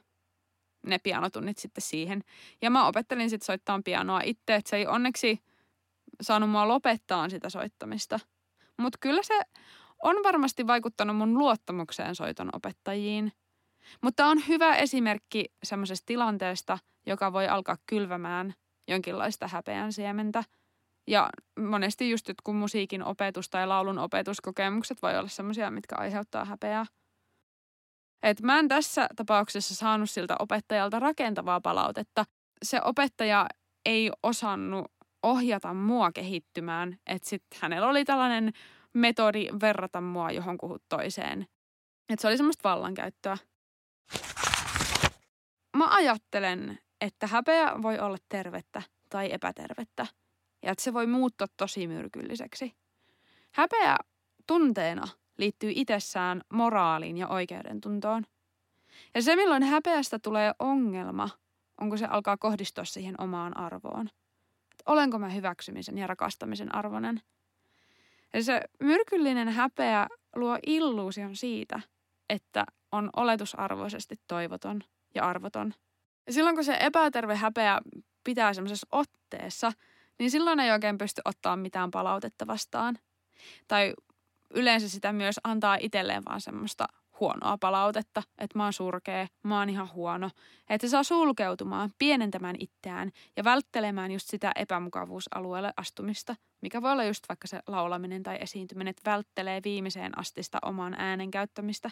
ne 0.87 0.99
pianotunnit 0.99 1.57
sitten 1.57 1.81
siihen. 1.81 2.23
Ja 2.61 2.69
mä 2.69 2.87
opettelin 2.87 3.29
sitten 3.29 3.45
soittaa 3.45 3.81
pianoa 3.85 4.21
itse, 4.23 4.55
että 4.55 4.69
se 4.69 4.75
ei 4.75 4.87
onneksi 4.87 5.39
saanut 6.21 6.49
mua 6.49 6.67
lopettaa 6.67 7.29
sitä 7.29 7.49
soittamista. 7.49 8.19
Mutta 8.77 8.97
kyllä 9.01 9.23
se 9.23 9.41
on 10.03 10.15
varmasti 10.23 10.67
vaikuttanut 10.67 11.17
mun 11.17 11.37
luottamukseen 11.37 12.15
soiton 12.15 12.49
opettajiin– 12.53 13.31
mutta 14.01 14.25
on 14.25 14.37
hyvä 14.47 14.75
esimerkki 14.75 15.45
semmoisesta 15.63 16.05
tilanteesta, 16.05 16.77
joka 17.05 17.33
voi 17.33 17.47
alkaa 17.47 17.77
kylvämään 17.85 18.53
jonkinlaista 18.87 19.47
häpeän 19.47 19.93
siementä. 19.93 20.43
Ja 21.07 21.29
monesti 21.59 22.09
just 22.09 22.29
kun 22.43 22.55
musiikin 22.55 23.03
opetus 23.03 23.49
tai 23.49 23.67
laulun 23.67 23.99
opetuskokemukset 23.99 25.01
voi 25.01 25.17
olla 25.17 25.29
semmoisia, 25.29 25.71
mitkä 25.71 25.95
aiheuttaa 25.97 26.45
häpeää. 26.45 26.85
Et 28.23 28.41
mä 28.41 28.59
en 28.59 28.67
tässä 28.67 29.07
tapauksessa 29.15 29.75
saanut 29.75 30.09
siltä 30.09 30.35
opettajalta 30.39 30.99
rakentavaa 30.99 31.61
palautetta. 31.61 32.25
Se 32.63 32.81
opettaja 32.83 33.47
ei 33.85 34.11
osannut 34.23 34.91
ohjata 35.23 35.73
mua 35.73 36.11
kehittymään. 36.11 36.97
Että 37.07 37.29
sitten 37.29 37.59
hänellä 37.61 37.87
oli 37.87 38.05
tällainen 38.05 38.53
metodi 38.93 39.47
verrata 39.61 40.01
mua 40.01 40.31
johonkuhun 40.31 40.79
toiseen. 40.89 41.47
Että 42.09 42.21
se 42.21 42.27
oli 42.27 42.37
semmoista 42.37 42.69
vallankäyttöä. 42.69 43.37
Mä 45.83 45.95
ajattelen, 45.95 46.79
että 47.01 47.27
häpeä 47.27 47.73
voi 47.81 47.99
olla 47.99 48.17
tervettä 48.29 48.81
tai 49.09 49.33
epätervettä. 49.33 50.07
Ja 50.61 50.71
että 50.71 50.83
se 50.83 50.93
voi 50.93 51.07
muuttua 51.07 51.47
tosi 51.57 51.87
myrkylliseksi. 51.87 52.73
Häpeä 53.51 53.97
tunteena 54.47 55.07
liittyy 55.37 55.71
itsessään 55.75 56.41
moraaliin 56.53 57.17
ja 57.17 57.27
oikeudentuntoon. 57.27 58.23
Ja 59.15 59.21
se, 59.21 59.35
milloin 59.35 59.63
häpeästä 59.63 60.19
tulee 60.19 60.53
ongelma, 60.59 61.29
on 61.81 61.89
kun 61.89 61.97
se 61.97 62.05
alkaa 62.05 62.37
kohdistua 62.37 62.85
siihen 62.85 63.21
omaan 63.21 63.57
arvoon. 63.57 64.07
Et 64.71 64.83
olenko 64.85 65.19
mä 65.19 65.29
hyväksymisen 65.29 65.97
ja 65.97 66.07
rakastamisen 66.07 66.75
arvoinen? 66.75 67.21
Ja 68.33 68.43
se 68.43 68.61
myrkyllinen 68.79 69.49
häpeä 69.49 70.07
luo 70.35 70.59
illuusion 70.65 71.35
siitä, 71.35 71.79
että 72.29 72.65
on 72.91 73.09
oletusarvoisesti 73.15 74.19
toivoton 74.27 74.83
ja 75.15 75.25
arvoton. 75.25 75.73
Ja 76.27 76.33
silloin 76.33 76.55
kun 76.55 76.65
se 76.65 76.77
epäterve 76.79 77.35
häpeä 77.35 77.81
pitää 78.23 78.53
semmoisessa 78.53 78.87
otteessa, 78.91 79.71
niin 80.19 80.31
silloin 80.31 80.59
ei 80.59 80.71
oikein 80.71 80.97
pysty 80.97 81.21
ottaa 81.25 81.55
mitään 81.55 81.91
palautetta 81.91 82.47
vastaan. 82.47 82.97
Tai 83.67 83.93
yleensä 84.53 84.89
sitä 84.89 85.13
myös 85.13 85.39
antaa 85.43 85.77
itselleen 85.79 86.25
vaan 86.25 86.41
semmoista 86.41 86.87
huonoa 87.19 87.57
palautetta, 87.57 88.23
että 88.37 88.59
mä 88.59 88.63
oon 88.63 88.73
surkea, 88.73 89.27
mä 89.43 89.59
oon 89.59 89.69
ihan 89.69 89.93
huono. 89.93 90.29
Että 90.69 90.87
se 90.87 90.91
saa 90.91 91.03
sulkeutumaan, 91.03 91.91
pienentämään 91.99 92.55
itseään 92.59 93.11
ja 93.37 93.43
välttelemään 93.43 94.11
just 94.11 94.29
sitä 94.29 94.51
epämukavuusalueelle 94.55 95.73
astumista, 95.77 96.35
mikä 96.61 96.81
voi 96.81 96.91
olla 96.91 97.03
just 97.03 97.23
vaikka 97.29 97.47
se 97.47 97.59
laulaminen 97.67 98.23
tai 98.23 98.37
esiintyminen, 98.41 98.91
että 98.91 99.11
välttelee 99.11 99.61
viimeiseen 99.63 100.19
asti 100.19 100.43
sitä 100.43 100.57
oman 100.61 100.93
äänen 100.97 101.31
käyttämistä. 101.31 101.89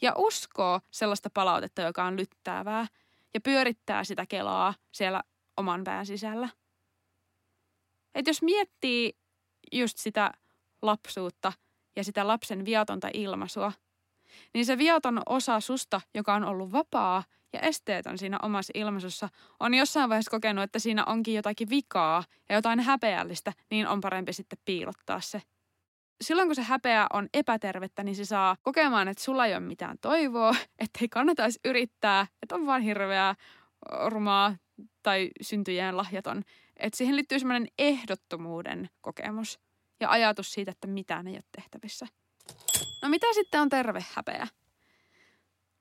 Ja 0.00 0.12
uskoo 0.16 0.80
sellaista 0.90 1.30
palautetta, 1.34 1.82
joka 1.82 2.04
on 2.04 2.16
lyttäävää 2.16 2.86
ja 3.34 3.40
pyörittää 3.40 4.04
sitä 4.04 4.26
kelaa 4.26 4.74
siellä 4.92 5.22
oman 5.56 5.84
pään 5.84 6.06
sisällä. 6.06 6.48
Et 8.14 8.26
jos 8.26 8.42
miettii 8.42 9.16
just 9.72 9.98
sitä 9.98 10.32
lapsuutta 10.82 11.52
ja 11.96 12.04
sitä 12.04 12.26
lapsen 12.26 12.64
viatonta 12.64 13.08
ilmaisua, 13.14 13.72
niin 14.54 14.66
se 14.66 14.78
viaton 14.78 15.22
osa 15.26 15.60
susta, 15.60 16.00
joka 16.14 16.34
on 16.34 16.44
ollut 16.44 16.72
vapaa 16.72 17.24
ja 17.52 17.60
esteetön 17.60 18.18
siinä 18.18 18.38
omassa 18.42 18.72
ilmaisussa, 18.74 19.28
on 19.60 19.74
jossain 19.74 20.08
vaiheessa 20.08 20.30
kokenut, 20.30 20.64
että 20.64 20.78
siinä 20.78 21.04
onkin 21.04 21.34
jotakin 21.34 21.70
vikaa 21.70 22.24
ja 22.48 22.54
jotain 22.54 22.80
häpeällistä, 22.80 23.52
niin 23.70 23.88
on 23.88 24.00
parempi 24.00 24.32
sitten 24.32 24.58
piilottaa 24.64 25.20
se. 25.20 25.42
Silloin 26.20 26.48
kun 26.48 26.54
se 26.54 26.62
häpeä 26.62 27.06
on 27.12 27.28
epätervettä, 27.34 28.04
niin 28.04 28.16
se 28.16 28.24
saa 28.24 28.56
kokemaan, 28.62 29.08
että 29.08 29.24
sulla 29.24 29.46
ei 29.46 29.52
ole 29.52 29.60
mitään 29.60 29.98
toivoa, 30.00 30.50
että 30.78 30.98
ei 31.00 31.08
kannata 31.08 31.42
edes 31.42 31.60
yrittää, 31.64 32.26
että 32.42 32.54
on 32.54 32.66
vaan 32.66 32.82
hirveää, 32.82 33.34
rumaa 34.06 34.56
tai 35.02 35.30
syntyjään 35.40 35.96
lahjaton. 35.96 36.42
Että 36.76 36.96
siihen 36.96 37.16
liittyy 37.16 37.38
semmoinen 37.38 37.68
ehdottomuuden 37.78 38.90
kokemus 39.00 39.60
ja 40.00 40.10
ajatus 40.10 40.52
siitä, 40.52 40.70
että 40.70 40.86
mitään 40.86 41.26
ei 41.26 41.34
ole 41.34 41.42
tehtävissä. 41.56 42.06
No 43.02 43.08
mitä 43.08 43.26
sitten 43.34 43.60
on 43.60 43.68
terve 43.68 44.04
häpeä? 44.14 44.46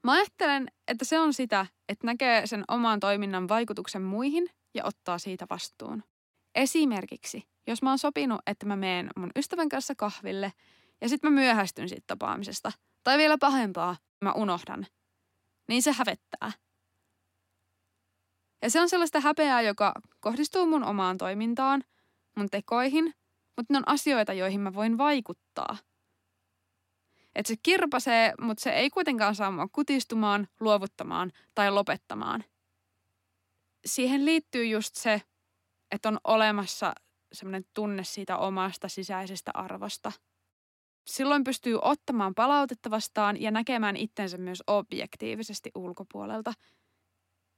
Mä 0.04 0.12
ajattelen, 0.12 0.68
että 0.88 1.06
se 1.06 1.20
on 1.20 1.34
sitä, 1.34 1.66
että 1.90 2.08
näkee 2.08 2.48
sen 2.48 2.64
oman 2.68 3.00
toiminnan 3.00 3.48
vaikutuksen 3.48 4.02
muihin 4.02 4.50
ja 4.74 4.86
ottaa 4.86 5.20
siitä 5.20 5.46
vastuun. 5.50 6.04
Esimerkiksi, 6.58 7.48
jos 7.68 7.82
mä 7.82 7.90
oon 7.90 8.00
sopinut, 8.00 8.42
että 8.48 8.66
mä 8.66 8.76
meen 8.76 9.10
mun 9.16 9.32
ystävän 9.36 9.70
kanssa 9.70 9.96
kahville 9.96 10.54
ja 11.02 11.10
sitten 11.10 11.32
mä 11.32 11.42
myöhästyn 11.42 11.90
siitä 11.90 12.04
tapaamisesta, 12.08 12.72
tai 13.04 13.18
vielä 13.18 13.38
pahempaa, 13.38 13.98
mä 14.22 14.32
unohdan, 14.32 14.88
niin 15.68 15.84
se 15.84 15.92
hävettää. 15.92 16.52
Ja 18.62 18.70
se 18.70 18.82
on 18.82 18.90
sellaista 18.90 19.20
häpeää, 19.20 19.62
joka 19.62 19.94
kohdistuu 20.20 20.66
mun 20.66 20.84
omaan 20.84 21.18
toimintaan, 21.18 21.84
mun 22.36 22.50
tekoihin, 22.50 23.14
mutta 23.58 23.74
ne 23.74 23.78
on 23.78 23.88
asioita, 23.88 24.34
joihin 24.34 24.62
mä 24.62 24.74
voin 24.74 24.98
vaikuttaa– 24.98 25.78
että 27.38 27.48
se 27.48 27.56
kirpasee, 27.64 28.34
mutta 28.42 28.62
se 28.62 28.70
ei 28.70 28.90
kuitenkaan 28.90 29.36
saa 29.36 29.52
mua 29.52 29.68
kutistumaan, 29.72 30.48
luovuttamaan 30.60 31.32
tai 31.56 31.72
lopettamaan. 31.72 32.44
Siihen 33.86 34.26
liittyy 34.26 34.66
just 34.66 34.96
se, 34.96 35.22
että 35.92 36.10
on 36.10 36.20
olemassa 36.24 36.94
semmoinen 37.34 37.66
tunne 37.74 38.04
siitä 38.04 38.38
omasta 38.38 38.88
sisäisestä 38.88 39.52
arvosta. 39.54 40.12
Silloin 41.08 41.44
pystyy 41.44 41.80
ottamaan 41.82 42.36
palautetta 42.36 42.90
vastaan 42.90 43.42
ja 43.42 43.52
näkemään 43.52 43.98
itsensä 43.98 44.38
myös 44.38 44.64
objektiivisesti 44.68 45.72
ulkopuolelta. 45.76 46.54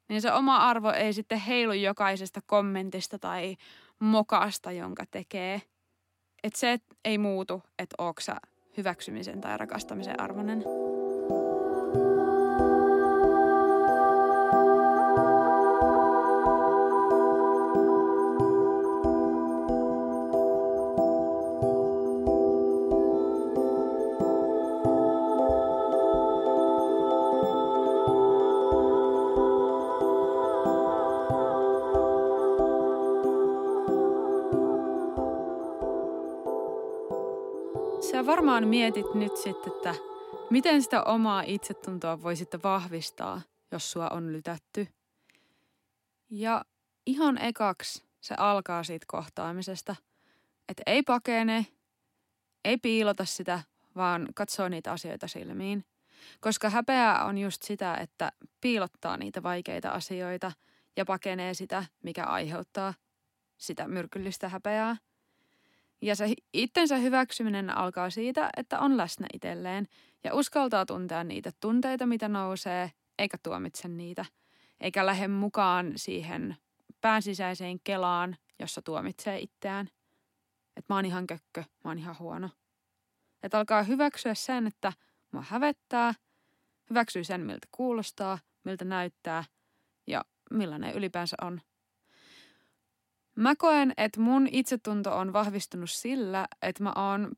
Niin 0.09 0.21
se 0.21 0.33
oma 0.33 0.57
arvo 0.57 0.91
ei 0.91 1.13
sitten 1.13 1.39
heilu 1.39 1.73
jokaisesta 1.73 2.39
kommentista 2.45 3.19
tai 3.19 3.55
mokasta, 3.99 4.71
jonka 4.71 5.03
tekee. 5.11 5.61
Että 6.43 6.59
se 6.59 6.79
ei 7.05 7.17
muutu, 7.17 7.63
että 7.79 7.95
sä 8.21 8.35
hyväksymisen 8.77 9.41
tai 9.41 9.57
rakastamisen 9.57 10.21
arvoinen. 10.21 10.63
Varmaan 38.29 38.67
mietit 38.67 39.13
nyt 39.13 39.37
sitten, 39.37 39.73
että 39.73 39.95
miten 40.49 40.81
sitä 40.81 41.03
omaa 41.03 41.43
itsetuntoa 41.45 42.23
voi 42.23 42.35
sitten 42.35 42.63
vahvistaa, 42.63 43.41
jos 43.71 43.91
sua 43.91 44.07
on 44.07 44.33
lytätty. 44.33 44.87
Ja 46.29 46.65
ihan 47.05 47.37
ekaksi 47.37 48.03
se 48.21 48.35
alkaa 48.37 48.83
siitä 48.83 49.05
kohtaamisesta, 49.07 49.95
että 50.69 50.83
ei 50.85 51.03
pakene, 51.03 51.65
ei 52.65 52.77
piilota 52.77 53.25
sitä, 53.25 53.63
vaan 53.95 54.27
katsoo 54.35 54.69
niitä 54.69 54.91
asioita 54.91 55.27
silmiin. 55.27 55.85
Koska 56.39 56.69
häpeä 56.69 57.23
on 57.23 57.37
just 57.37 57.61
sitä, 57.63 57.95
että 57.95 58.31
piilottaa 58.61 59.17
niitä 59.17 59.43
vaikeita 59.43 59.89
asioita 59.89 60.51
ja 60.97 61.05
pakenee 61.05 61.53
sitä, 61.53 61.85
mikä 62.03 62.23
aiheuttaa 62.23 62.93
sitä 63.57 63.87
myrkyllistä 63.87 64.49
häpeää– 64.49 64.97
ja 66.01 66.15
se 66.15 66.33
itsensä 66.53 66.97
hyväksyminen 66.97 67.77
alkaa 67.77 68.09
siitä, 68.09 68.49
että 68.57 68.79
on 68.79 68.97
läsnä 68.97 69.27
itselleen 69.33 69.87
ja 70.23 70.35
uskaltaa 70.35 70.85
tuntea 70.85 71.23
niitä 71.23 71.51
tunteita, 71.59 72.05
mitä 72.05 72.29
nousee, 72.29 72.91
eikä 73.19 73.37
tuomitse 73.43 73.87
niitä, 73.87 74.25
eikä 74.79 75.05
lähde 75.05 75.27
mukaan 75.27 75.93
siihen 75.95 76.57
päänsisäiseen 77.01 77.79
kelaan, 77.83 78.37
jossa 78.59 78.81
tuomitsee 78.81 79.39
itseään. 79.39 79.89
Että 80.77 80.93
mä 80.93 80.95
oon 80.95 81.05
ihan 81.05 81.27
kökkö, 81.27 81.63
mä 81.83 81.89
oon 81.91 81.99
ihan 81.99 82.15
huono. 82.19 82.49
Että 83.43 83.57
alkaa 83.57 83.83
hyväksyä 83.83 84.33
sen, 84.33 84.67
että 84.67 84.93
mua 85.31 85.43
hävettää, 85.47 86.13
hyväksyy 86.89 87.23
sen, 87.23 87.41
miltä 87.41 87.67
kuulostaa, 87.71 88.39
miltä 88.63 88.85
näyttää 88.85 89.43
ja 90.07 90.25
millainen 90.51 90.93
ylipäänsä 90.93 91.37
on. 91.41 91.61
Mä 93.39 93.55
koen, 93.55 93.93
että 93.97 94.19
mun 94.19 94.47
itsetunto 94.51 95.17
on 95.17 95.33
vahvistunut 95.33 95.89
sillä, 95.89 96.47
että 96.61 96.83
mä 96.83 96.93
oon 96.95 97.31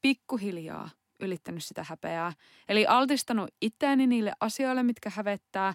pikkuhiljaa 0.00 0.90
ylittänyt 1.20 1.64
sitä 1.64 1.84
häpeää. 1.88 2.32
Eli 2.68 2.86
altistanut 2.86 3.50
itteeni 3.60 4.06
niille 4.06 4.32
asioille, 4.40 4.82
mitkä 4.82 5.10
hävettää 5.14 5.74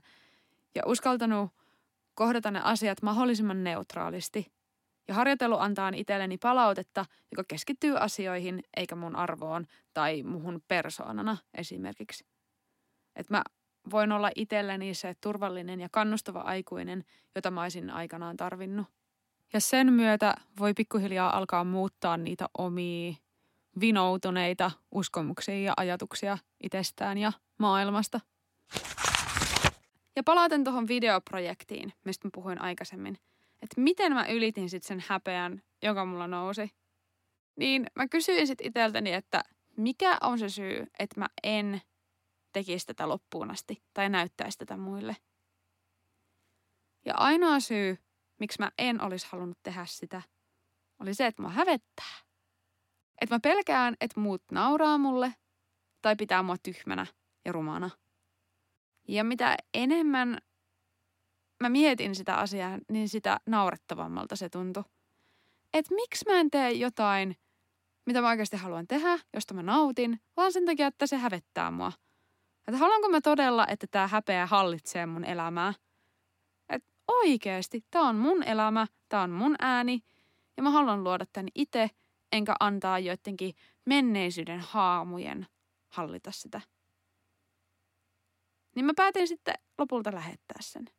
ja 0.76 0.82
uskaltanut 0.86 1.52
kohdata 2.14 2.52
ne 2.52 2.62
asiat 2.64 3.02
mahdollisimman 3.02 3.64
neutraalisti. 3.64 4.52
Ja 5.08 5.14
harjoitellut 5.14 5.62
antaa 5.62 5.92
itselleni 5.96 6.38
palautetta, 6.38 7.06
joka 7.32 7.44
keskittyy 7.48 7.98
asioihin 7.98 8.64
eikä 8.78 8.96
mun 8.96 9.16
arvoon 9.16 9.66
tai 9.94 10.24
muhun 10.24 10.62
persoonana 10.68 11.38
esimerkiksi. 11.54 12.26
Että 13.16 13.34
mä 13.34 13.44
voin 13.92 14.12
olla 14.12 14.32
itselleni 14.36 14.94
se 14.94 15.16
turvallinen 15.22 15.80
ja 15.82 15.88
kannustava 15.92 16.40
aikuinen, 16.40 17.04
jota 17.36 17.52
mä 17.52 17.62
olisin 17.62 17.90
aikanaan 17.90 18.38
tarvinnut. 18.38 18.99
Ja 19.54 19.62
sen 19.62 19.94
myötä 19.94 20.36
voi 20.60 20.74
pikkuhiljaa 20.74 21.38
alkaa 21.38 21.64
muuttaa 21.64 22.18
niitä 22.18 22.50
omia 22.58 23.14
vinoutuneita 23.80 24.72
uskomuksia 24.92 25.60
ja 25.62 25.74
ajatuksia 25.78 26.38
itsestään 26.64 27.18
ja 27.18 27.32
maailmasta. 27.58 28.20
Ja 30.16 30.24
palaten 30.24 30.64
tuohon 30.64 30.88
videoprojektiin, 30.88 31.94
mistä 32.06 32.28
mä 32.28 32.32
puhuin 32.34 32.62
aikaisemmin. 32.62 33.18
että 33.62 33.82
miten 33.82 34.14
mä 34.14 34.26
ylitin 34.26 34.70
sitten 34.70 34.88
sen 34.88 35.04
häpeän, 35.08 35.62
joka 35.82 36.06
mulla 36.06 36.28
nousi. 36.28 36.72
Niin 37.56 37.86
mä 37.96 38.08
kysyin 38.08 38.48
sitten 38.48 38.68
itseltäni, 38.68 39.14
että 39.14 39.44
mikä 39.78 40.18
on 40.22 40.40
se 40.40 40.50
syy, 40.50 40.88
että 41.00 41.20
mä 41.20 41.28
en 41.44 41.82
tekisi 42.54 42.86
tätä 42.86 43.10
loppuun 43.10 43.52
asti 43.52 43.84
tai 43.94 44.10
näyttäisi 44.10 44.58
tätä 44.58 44.78
muille. 44.78 45.16
Ja 47.06 47.14
ainoa 47.18 47.60
syy, 47.60 47.98
miksi 48.40 48.60
mä 48.60 48.72
en 48.78 49.02
olisi 49.02 49.28
halunnut 49.32 49.58
tehdä 49.64 49.86
sitä, 49.86 50.22
oli 51.00 51.14
se, 51.14 51.26
että 51.26 51.42
mä 51.42 51.50
hävettää. 51.50 52.14
Että 53.22 53.36
mä 53.36 53.40
pelkään, 53.40 53.96
että 54.02 54.20
muut 54.20 54.44
nauraa 54.52 54.98
mulle 54.98 55.36
tai 56.02 56.16
pitää 56.16 56.44
mua 56.44 56.56
tyhmänä 56.64 57.06
ja 57.46 57.52
rumana. 57.52 57.90
Ja 59.08 59.24
mitä 59.24 59.58
enemmän 59.74 60.38
mä 61.64 61.70
mietin 61.70 62.16
sitä 62.16 62.36
asiaa, 62.36 62.78
niin 62.92 63.10
sitä 63.10 63.40
naurettavammalta 63.46 64.36
se 64.36 64.50
tuntui. 64.50 64.84
Että 65.74 65.96
miksi 65.96 66.26
mä 66.28 66.40
en 66.40 66.52
tee 66.52 66.72
jotain, 66.72 67.36
mitä 68.06 68.22
mä 68.22 68.30
oikeasti 68.30 68.58
haluan 68.58 68.88
tehdä, 68.88 69.20
josta 69.34 69.54
mä 69.54 69.64
nautin, 69.64 70.22
vaan 70.38 70.54
sen 70.54 70.66
takia, 70.66 70.88
että 70.88 71.08
se 71.08 71.18
hävettää 71.18 71.72
mua. 71.72 71.92
Että 72.68 72.78
haluanko 72.78 73.10
mä 73.10 73.22
todella, 73.22 73.68
että 73.68 73.88
tämä 73.92 74.08
häpeä 74.08 74.46
hallitsee 74.46 75.06
mun 75.06 75.26
elämää. 75.26 75.74
Oikeasti, 77.10 77.84
tämä 77.92 78.10
on 78.10 78.16
mun 78.16 78.44
elämä, 78.44 78.88
tämä 79.10 79.24
on 79.24 79.32
mun 79.32 79.56
ääni, 79.60 80.00
ja 80.58 80.64
mä 80.64 80.70
haluan 80.70 81.04
luoda 81.04 81.26
tän 81.34 81.48
itse, 81.56 81.90
enkä 82.32 82.56
antaa 82.60 83.00
joidenkin 83.00 83.56
menneisyyden 83.86 84.60
haamujen 84.60 85.48
hallita 85.88 86.32
sitä. 86.32 86.62
Niin 88.76 88.86
mä 88.86 88.94
päätin 88.96 89.28
sitten 89.28 89.54
lopulta 89.78 90.12
lähettää 90.14 90.58
sen. 90.62 90.90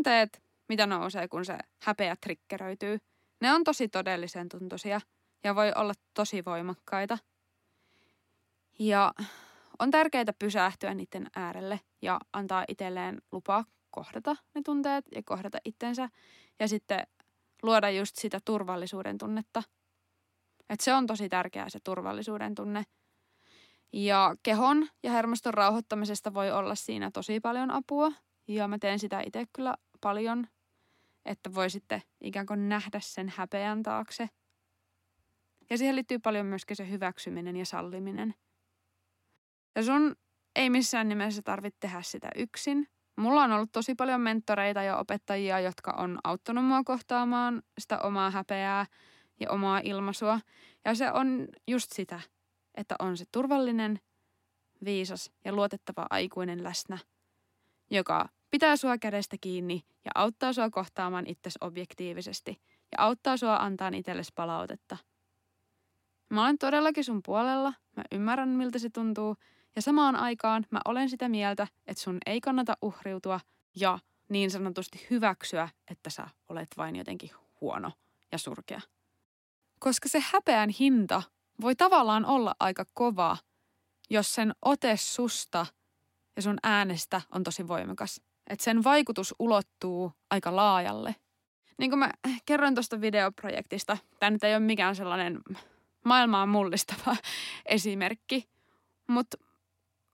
tunteet, 0.00 0.42
mitä 0.68 0.86
nousee, 0.86 1.28
kun 1.28 1.44
se 1.44 1.58
häpeä 1.82 2.16
trikkeröityy, 2.16 2.98
ne 3.40 3.52
on 3.52 3.64
tosi 3.64 3.88
todellisen 3.88 4.48
tuntuisia 4.48 5.00
ja 5.44 5.54
voi 5.54 5.72
olla 5.76 5.92
tosi 6.14 6.44
voimakkaita. 6.44 7.18
Ja 8.78 9.12
on 9.78 9.90
tärkeää 9.90 10.24
pysähtyä 10.38 10.94
niiden 10.94 11.26
äärelle 11.36 11.80
ja 12.02 12.20
antaa 12.32 12.64
itselleen 12.68 13.22
lupaa 13.32 13.64
kohdata 13.90 14.36
ne 14.54 14.62
tunteet 14.64 15.04
ja 15.14 15.22
kohdata 15.24 15.58
itsensä 15.64 16.08
ja 16.60 16.68
sitten 16.68 17.06
luoda 17.62 17.90
just 17.90 18.16
sitä 18.16 18.38
turvallisuuden 18.44 19.18
tunnetta. 19.18 19.62
Et 20.70 20.80
se 20.80 20.94
on 20.94 21.06
tosi 21.06 21.28
tärkeää 21.28 21.68
se 21.68 21.78
turvallisuuden 21.84 22.54
tunne. 22.54 22.84
Ja 23.92 24.36
kehon 24.42 24.88
ja 25.02 25.10
hermoston 25.10 25.54
rauhoittamisesta 25.54 26.34
voi 26.34 26.50
olla 26.50 26.74
siinä 26.74 27.10
tosi 27.10 27.40
paljon 27.40 27.70
apua. 27.70 28.12
Ja 28.48 28.68
mä 28.68 28.78
teen 28.78 28.98
sitä 28.98 29.20
itse 29.20 29.44
kyllä 29.52 29.76
paljon, 30.00 30.46
että 31.24 31.54
voi 31.54 31.70
sitten 31.70 32.02
ikään 32.20 32.46
kuin 32.46 32.68
nähdä 32.68 33.00
sen 33.00 33.32
häpeän 33.36 33.82
taakse. 33.82 34.28
Ja 35.70 35.78
siihen 35.78 35.96
liittyy 35.96 36.18
paljon 36.18 36.46
myöskin 36.46 36.76
se 36.76 36.90
hyväksyminen 36.90 37.56
ja 37.56 37.66
salliminen. 37.66 38.34
Ja 39.76 39.82
sun 39.82 40.16
ei 40.56 40.70
missään 40.70 41.08
nimessä 41.08 41.42
tarvitse 41.42 41.76
tehdä 41.80 42.02
sitä 42.02 42.28
yksin. 42.36 42.88
Mulla 43.16 43.44
on 43.44 43.52
ollut 43.52 43.72
tosi 43.72 43.94
paljon 43.94 44.20
mentoreita 44.20 44.82
ja 44.82 44.96
opettajia, 44.96 45.60
jotka 45.60 45.90
on 45.90 46.18
auttanut 46.24 46.64
mua 46.64 46.84
kohtaamaan 46.84 47.62
sitä 47.78 47.98
omaa 47.98 48.30
häpeää 48.30 48.86
ja 49.40 49.50
omaa 49.50 49.80
ilmaisua. 49.84 50.40
Ja 50.84 50.94
se 50.94 51.12
on 51.12 51.48
just 51.68 51.92
sitä, 51.92 52.20
että 52.74 52.94
on 52.98 53.16
se 53.16 53.24
turvallinen, 53.32 54.00
viisas 54.84 55.32
ja 55.44 55.52
luotettava 55.52 56.06
aikuinen 56.10 56.64
läsnä, 56.64 56.98
joka 57.90 58.28
pitää 58.50 58.76
sua 58.76 58.98
kädestä 58.98 59.36
kiinni 59.40 59.84
ja 60.04 60.10
auttaa 60.14 60.52
sua 60.52 60.70
kohtaamaan 60.70 61.26
itsesi 61.26 61.58
objektiivisesti 61.60 62.60
ja 62.92 63.04
auttaa 63.04 63.36
sua 63.36 63.56
antaa 63.56 63.90
itsellesi 63.94 64.32
palautetta. 64.34 64.96
Mä 66.28 66.42
olen 66.42 66.58
todellakin 66.58 67.04
sun 67.04 67.20
puolella, 67.26 67.72
mä 67.96 68.02
ymmärrän 68.12 68.48
miltä 68.48 68.78
se 68.78 68.90
tuntuu 68.90 69.36
ja 69.76 69.82
samaan 69.82 70.16
aikaan 70.16 70.66
mä 70.70 70.80
olen 70.84 71.10
sitä 71.10 71.28
mieltä, 71.28 71.66
että 71.86 72.02
sun 72.02 72.18
ei 72.26 72.40
kannata 72.40 72.76
uhriutua 72.82 73.40
ja 73.76 73.98
niin 74.28 74.50
sanotusti 74.50 75.06
hyväksyä, 75.10 75.68
että 75.90 76.10
sä 76.10 76.28
olet 76.48 76.68
vain 76.76 76.96
jotenkin 76.96 77.30
huono 77.60 77.92
ja 78.32 78.38
surkea. 78.38 78.80
Koska 79.78 80.08
se 80.08 80.24
häpeän 80.32 80.68
hinta 80.68 81.22
voi 81.60 81.76
tavallaan 81.76 82.24
olla 82.24 82.54
aika 82.60 82.84
kova, 82.94 83.36
jos 84.10 84.34
sen 84.34 84.54
ote 84.62 84.96
susta 84.96 85.66
ja 86.36 86.42
sun 86.42 86.58
äänestä 86.62 87.22
on 87.34 87.44
tosi 87.44 87.68
voimakas. 87.68 88.20
Että 88.46 88.64
sen 88.64 88.84
vaikutus 88.84 89.34
ulottuu 89.38 90.12
aika 90.30 90.56
laajalle. 90.56 91.16
Niin 91.78 91.90
kuin 91.90 91.98
mä 91.98 92.10
kerroin 92.46 92.74
tuosta 92.74 93.00
videoprojektista, 93.00 93.98
tämä 94.20 94.30
nyt 94.30 94.44
ei 94.44 94.54
ole 94.54 94.60
mikään 94.60 94.96
sellainen 94.96 95.40
maailmaa 96.04 96.46
mullistava 96.46 97.16
esimerkki, 97.66 98.48
mutta 99.06 99.36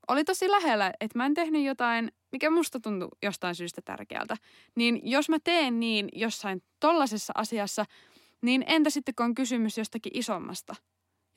oli 0.08 0.24
tosi 0.24 0.50
lähellä, 0.50 0.92
että 1.00 1.18
mä 1.18 1.26
en 1.26 1.34
tehnyt 1.34 1.64
jotain, 1.64 2.12
mikä 2.32 2.50
musta 2.50 2.80
tuntui 2.80 3.08
jostain 3.22 3.54
syystä 3.54 3.82
tärkeältä. 3.82 4.36
Niin 4.76 5.00
jos 5.02 5.28
mä 5.28 5.36
teen 5.44 5.80
niin 5.80 6.08
jossain 6.12 6.62
tollasessa 6.80 7.32
asiassa, 7.36 7.84
niin 8.42 8.64
entä 8.66 8.90
sitten 8.90 9.14
kun 9.14 9.26
on 9.26 9.34
kysymys 9.34 9.78
jostakin 9.78 10.12
isommasta, 10.14 10.74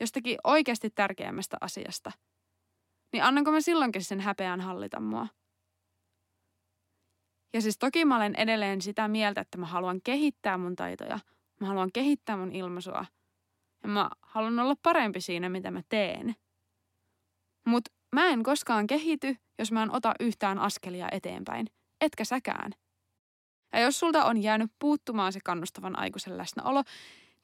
jostakin 0.00 0.38
oikeasti 0.44 0.90
tärkeämmästä 0.90 1.56
asiasta, 1.60 2.12
niin 3.12 3.22
annanko 3.22 3.50
mä 3.50 3.60
silloinkin 3.60 4.04
sen 4.04 4.20
häpeän 4.20 4.60
hallita 4.60 5.00
mua? 5.00 5.26
Ja 7.52 7.60
siis 7.60 7.78
toki 7.78 8.04
mä 8.04 8.16
olen 8.16 8.34
edelleen 8.34 8.82
sitä 8.82 9.08
mieltä, 9.08 9.40
että 9.40 9.58
mä 9.58 9.66
haluan 9.66 10.00
kehittää 10.04 10.58
mun 10.58 10.76
taitoja. 10.76 11.18
Mä 11.60 11.66
haluan 11.66 11.92
kehittää 11.92 12.36
mun 12.36 12.52
ilmaisua. 12.52 13.04
Ja 13.82 13.88
mä 13.88 14.10
haluan 14.22 14.58
olla 14.58 14.74
parempi 14.82 15.20
siinä, 15.20 15.48
mitä 15.48 15.70
mä 15.70 15.82
teen. 15.88 16.34
Mutta 17.66 17.90
mä 18.12 18.26
en 18.26 18.42
koskaan 18.42 18.86
kehity, 18.86 19.36
jos 19.58 19.72
mä 19.72 19.82
en 19.82 19.90
ota 19.90 20.14
yhtään 20.20 20.58
askelia 20.58 21.08
eteenpäin. 21.12 21.66
Etkä 22.00 22.24
säkään. 22.24 22.72
Ja 23.72 23.80
jos 23.80 24.00
sulta 24.00 24.24
on 24.24 24.42
jäänyt 24.42 24.70
puuttumaan 24.78 25.32
se 25.32 25.40
kannustavan 25.44 25.98
aikuisen 25.98 26.38
läsnäolo, 26.38 26.82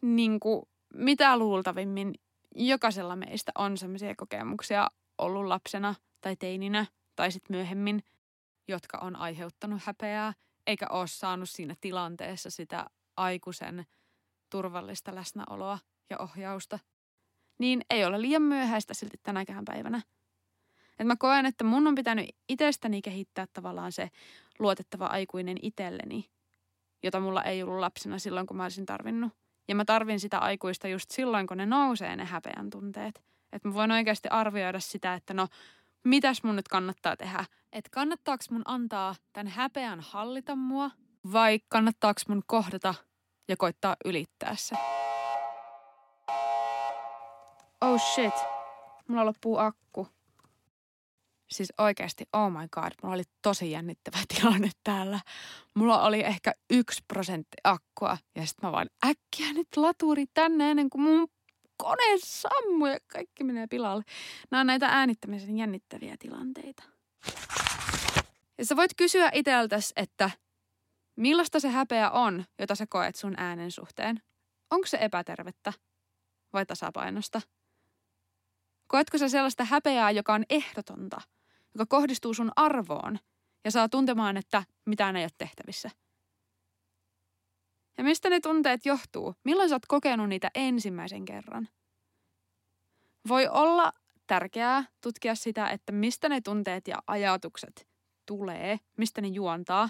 niin 0.02 0.40
kuin 0.40 0.62
mitä 0.94 1.38
luultavimmin 1.38 2.14
jokaisella 2.54 3.16
meistä 3.16 3.52
on 3.58 3.78
sellaisia 3.78 4.14
kokemuksia 4.16 4.88
ollut 5.18 5.46
lapsena 5.46 5.94
tai 6.20 6.36
teininä 6.36 6.86
tai 7.16 7.32
sitten 7.32 7.56
myöhemmin– 7.56 8.02
jotka 8.68 8.98
on 8.98 9.16
aiheuttanut 9.16 9.82
häpeää, 9.84 10.32
eikä 10.66 10.86
ole 10.90 11.06
saanut 11.06 11.50
siinä 11.50 11.74
tilanteessa 11.80 12.50
sitä 12.50 12.86
aikuisen 13.16 13.86
turvallista 14.50 15.14
läsnäoloa 15.14 15.78
ja 16.10 16.18
ohjausta, 16.18 16.78
niin 17.58 17.82
ei 17.90 18.04
ole 18.04 18.20
liian 18.20 18.42
myöhäistä 18.42 18.94
silti 18.94 19.16
tänäkään 19.22 19.64
päivänä. 19.64 20.02
Et 20.98 21.06
mä 21.06 21.16
koen, 21.16 21.46
että 21.46 21.64
mun 21.64 21.86
on 21.86 21.94
pitänyt 21.94 22.26
itsestäni 22.48 23.02
kehittää 23.02 23.46
tavallaan 23.52 23.92
se 23.92 24.10
luotettava 24.58 25.06
aikuinen 25.06 25.56
itselleni, 25.62 26.30
jota 27.02 27.20
mulla 27.20 27.42
ei 27.42 27.62
ollut 27.62 27.78
lapsena 27.78 28.18
silloin, 28.18 28.46
kun 28.46 28.56
mä 28.56 28.62
olisin 28.62 28.86
tarvinnut. 28.86 29.32
Ja 29.68 29.74
mä 29.74 29.84
tarvin 29.84 30.20
sitä 30.20 30.38
aikuista 30.38 30.88
just 30.88 31.10
silloin, 31.10 31.46
kun 31.46 31.56
ne 31.56 31.66
nousee 31.66 32.16
ne 32.16 32.24
häpeän 32.24 32.70
tunteet. 32.70 33.22
Että 33.52 33.68
mä 33.68 33.74
voin 33.74 33.90
oikeasti 33.90 34.28
arvioida 34.28 34.80
sitä, 34.80 35.14
että 35.14 35.34
no 35.34 35.48
mitäs 36.04 36.42
mun 36.42 36.56
nyt 36.56 36.68
kannattaa 36.68 37.16
tehdä. 37.16 37.44
Että 37.72 37.90
kannattaako 37.92 38.44
mun 38.50 38.62
antaa 38.64 39.14
tämän 39.32 39.52
häpeän 39.52 40.00
hallita 40.00 40.56
mua 40.56 40.90
vai 41.32 41.60
kannattaako 41.68 42.20
mun 42.28 42.42
kohdata 42.46 42.94
ja 43.48 43.56
koittaa 43.56 43.96
ylittää 44.04 44.56
se. 44.56 44.76
Oh 47.80 48.00
shit, 48.14 48.34
mulla 49.08 49.26
loppuu 49.26 49.58
akku. 49.58 50.08
Siis 51.50 51.72
oikeasti, 51.78 52.24
oh 52.32 52.50
my 52.50 52.68
god, 52.72 52.92
mulla 53.02 53.14
oli 53.14 53.22
tosi 53.42 53.70
jännittävä 53.70 54.18
tilanne 54.34 54.70
täällä. 54.84 55.20
Mulla 55.74 56.02
oli 56.02 56.20
ehkä 56.20 56.52
yksi 56.70 57.04
prosentti 57.08 57.56
akkua 57.64 58.18
ja 58.34 58.46
sitten 58.46 58.68
mä 58.68 58.72
vaan 58.72 58.88
äkkiä 59.06 59.52
nyt 59.52 59.76
laturi 59.76 60.24
tänne 60.34 60.70
ennen 60.70 60.90
kuin 60.90 61.02
mun 61.02 61.28
kone 61.76 62.18
sammuu 62.18 62.86
ja 62.86 62.98
kaikki 63.06 63.44
menee 63.44 63.66
pilalle. 63.66 64.04
Nämä 64.50 64.60
on 64.60 64.66
näitä 64.66 64.86
äänittämisen 64.86 65.58
jännittäviä 65.58 66.16
tilanteita. 66.18 66.82
Ja 68.58 68.64
sä 68.64 68.76
voit 68.76 68.90
kysyä 68.96 69.30
iteltäs, 69.32 69.92
että 69.96 70.30
millaista 71.16 71.60
se 71.60 71.68
häpeä 71.68 72.10
on, 72.10 72.44
jota 72.58 72.74
sä 72.74 72.86
koet 72.86 73.16
sun 73.16 73.34
äänen 73.36 73.70
suhteen. 73.70 74.22
Onko 74.70 74.86
se 74.86 74.98
epätervettä 75.00 75.72
vai 76.52 76.66
tasapainosta? 76.66 77.40
Koetko 78.86 79.18
sä 79.18 79.28
sellaista 79.28 79.64
häpeää, 79.64 80.10
joka 80.10 80.34
on 80.34 80.44
ehdotonta, 80.50 81.20
joka 81.74 81.86
kohdistuu 81.86 82.34
sun 82.34 82.52
arvoon 82.56 83.18
ja 83.64 83.70
saa 83.70 83.88
tuntemaan, 83.88 84.36
että 84.36 84.64
mitään 84.84 85.16
ei 85.16 85.24
ole 85.24 85.30
tehtävissä? 85.38 85.90
Ja 87.98 88.04
mistä 88.04 88.30
ne 88.30 88.40
tunteet 88.40 88.86
johtuu? 88.86 89.34
Milloin 89.44 89.68
sä 89.68 89.74
oot 89.74 89.86
kokenut 89.86 90.28
niitä 90.28 90.50
ensimmäisen 90.54 91.24
kerran? 91.24 91.68
Voi 93.28 93.48
olla 93.48 93.92
tärkeää 94.26 94.84
tutkia 95.00 95.34
sitä, 95.34 95.68
että 95.68 95.92
mistä 95.92 96.28
ne 96.28 96.40
tunteet 96.40 96.88
ja 96.88 96.96
ajatukset 97.06 97.88
tulee, 98.26 98.80
mistä 98.96 99.20
ne 99.20 99.28
juontaa 99.28 99.88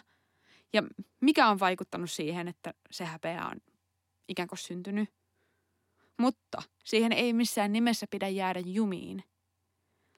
ja 0.73 0.83
mikä 1.21 1.49
on 1.49 1.61
vaikuttanut 1.61 2.11
siihen, 2.11 2.49
että 2.49 2.75
se 2.91 3.05
häpeä 3.05 3.47
on 3.47 3.61
ikään 4.29 4.49
kuin 4.49 4.59
syntynyt. 4.59 5.09
Mutta 6.19 6.63
siihen 6.85 7.13
ei 7.13 7.33
missään 7.33 7.73
nimessä 7.73 8.07
pidä 8.11 8.29
jäädä 8.29 8.61
jumiin. 8.61 9.25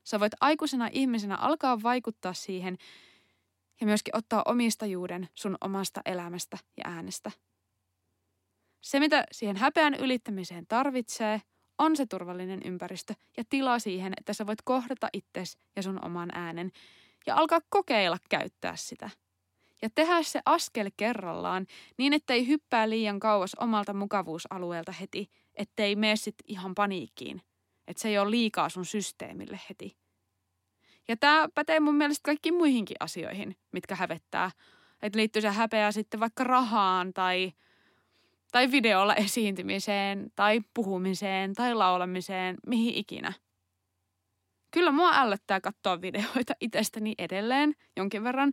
Sä 0.04 0.20
voit 0.20 0.32
aikuisena 0.40 0.88
ihmisenä 0.92 1.36
alkaa 1.36 1.82
vaikuttaa 1.82 2.32
siihen 2.32 2.78
ja 3.80 3.86
myöskin 3.86 4.16
ottaa 4.16 4.42
omistajuuden 4.46 5.28
sun 5.34 5.56
omasta 5.60 6.00
elämästä 6.04 6.58
ja 6.76 6.84
äänestä. 6.86 7.30
Se, 8.80 9.00
mitä 9.00 9.24
siihen 9.32 9.56
häpeän 9.56 9.94
ylittämiseen 9.94 10.66
tarvitsee, 10.66 11.42
on 11.78 11.96
se 11.96 12.06
turvallinen 12.06 12.60
ympäristö 12.64 13.14
ja 13.36 13.44
tila 13.48 13.78
siihen, 13.78 14.12
että 14.16 14.32
sä 14.32 14.46
voit 14.46 14.62
kohdata 14.64 15.08
itsesi 15.12 15.58
ja 15.76 15.82
sun 15.82 16.04
oman 16.04 16.30
äänen 16.34 16.70
ja 17.26 17.36
alkaa 17.36 17.60
kokeilla 17.68 18.18
käyttää 18.30 18.76
sitä. 18.76 19.10
Ja 19.82 19.90
tehdä 19.94 20.22
se 20.22 20.40
askel 20.46 20.90
kerrallaan 20.96 21.66
niin, 21.96 22.12
ettei 22.12 22.46
hyppää 22.46 22.90
liian 22.90 23.20
kauas 23.20 23.54
omalta 23.54 23.94
mukavuusalueelta 23.94 24.92
heti, 24.92 25.30
ettei 25.54 25.96
mene 25.96 26.16
sit 26.16 26.34
ihan 26.46 26.74
paniikkiin. 26.74 27.42
Että 27.86 28.00
se 28.00 28.08
ei 28.08 28.18
ole 28.18 28.30
liikaa 28.30 28.68
sun 28.68 28.84
systeemille 28.84 29.60
heti. 29.68 29.96
Ja 31.08 31.16
tämä 31.16 31.48
pätee 31.54 31.80
mun 31.80 31.94
mielestä 31.94 32.22
kaikkiin 32.22 32.54
muihinkin 32.54 32.96
asioihin, 33.00 33.56
mitkä 33.72 33.94
hävettää. 33.94 34.50
Että 35.02 35.16
liittyy 35.16 35.42
se 35.42 35.50
häpeä 35.50 35.92
sitten 35.92 36.20
vaikka 36.20 36.44
rahaan 36.44 37.12
tai, 37.12 37.52
tai 38.52 38.70
videolla 38.70 39.14
esiintymiseen 39.14 40.32
tai 40.36 40.60
puhumiseen 40.74 41.54
tai 41.54 41.74
laulamiseen, 41.74 42.56
mihin 42.66 42.94
ikinä. 42.94 43.32
Kyllä 44.70 44.92
mua 44.92 45.10
ällöttää 45.14 45.60
katsoa 45.60 46.00
videoita 46.00 46.54
itsestäni 46.60 47.14
edelleen 47.18 47.74
jonkin 47.96 48.24
verran, 48.24 48.52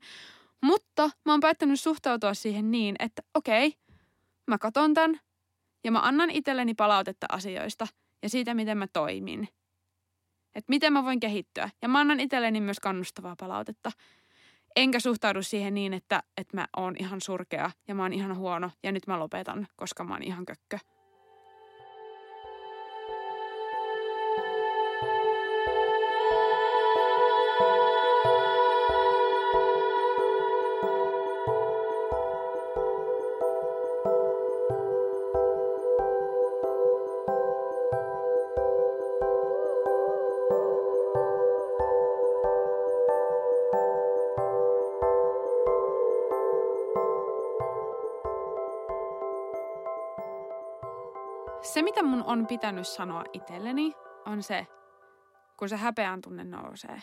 mutta 0.64 1.10
mä 1.26 1.34
oon 1.34 1.40
päättänyt 1.40 1.80
suhtautua 1.80 2.34
siihen 2.34 2.72
niin, 2.72 2.96
että 3.00 3.22
okei, 3.34 3.74
mä 4.48 4.58
katon 4.58 4.94
tämän 4.94 5.20
ja 5.84 5.92
mä 5.92 6.00
annan 6.00 6.30
itselleni 6.30 6.74
palautetta 6.74 7.26
asioista 7.32 7.88
ja 8.24 8.30
siitä, 8.30 8.54
miten 8.54 8.78
mä 8.78 8.88
toimin. 8.88 9.48
Että 10.56 10.70
miten 10.70 10.94
mä 10.94 11.04
voin 11.04 11.20
kehittyä. 11.20 11.70
Ja 11.82 11.88
mä 11.88 12.00
annan 12.00 12.20
itselleni 12.20 12.62
myös 12.62 12.80
kannustavaa 12.80 13.36
palautetta. 13.40 13.92
Enkä 14.76 15.00
suhtaudu 15.00 15.42
siihen 15.42 15.74
niin, 15.74 15.94
että, 15.94 16.24
että 16.38 16.58
mä 16.58 16.68
oon 16.78 16.96
ihan 17.00 17.22
surkea 17.22 17.72
ja 17.88 17.96
mä 17.96 18.02
oon 18.02 18.14
ihan 18.14 18.38
huono 18.38 18.72
ja 18.84 18.92
nyt 18.92 19.08
mä 19.08 19.20
lopetan, 19.20 19.68
koska 19.76 20.04
mä 20.04 20.14
oon 20.14 20.24
ihan 20.24 20.46
kökkö. 20.46 20.78
Se, 51.76 51.82
mitä 51.82 52.04
mun 52.04 52.24
on 52.24 52.48
pitänyt 52.48 52.88
sanoa 52.88 53.24
itselleni, 53.34 53.94
on 54.26 54.44
se, 54.44 54.68
kun 55.58 55.70
se 55.70 55.76
häpeän 55.76 56.22
tunne 56.22 56.44
nousee. 56.44 57.02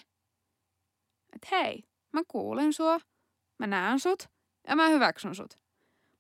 Että 1.32 1.48
hei, 1.50 1.84
mä 2.12 2.20
kuulen 2.28 2.72
sua, 2.72 3.00
mä 3.58 3.66
näen 3.66 4.00
sut 4.00 4.28
ja 4.68 4.76
mä 4.76 4.88
hyväksyn 4.88 5.34
sut. 5.34 5.58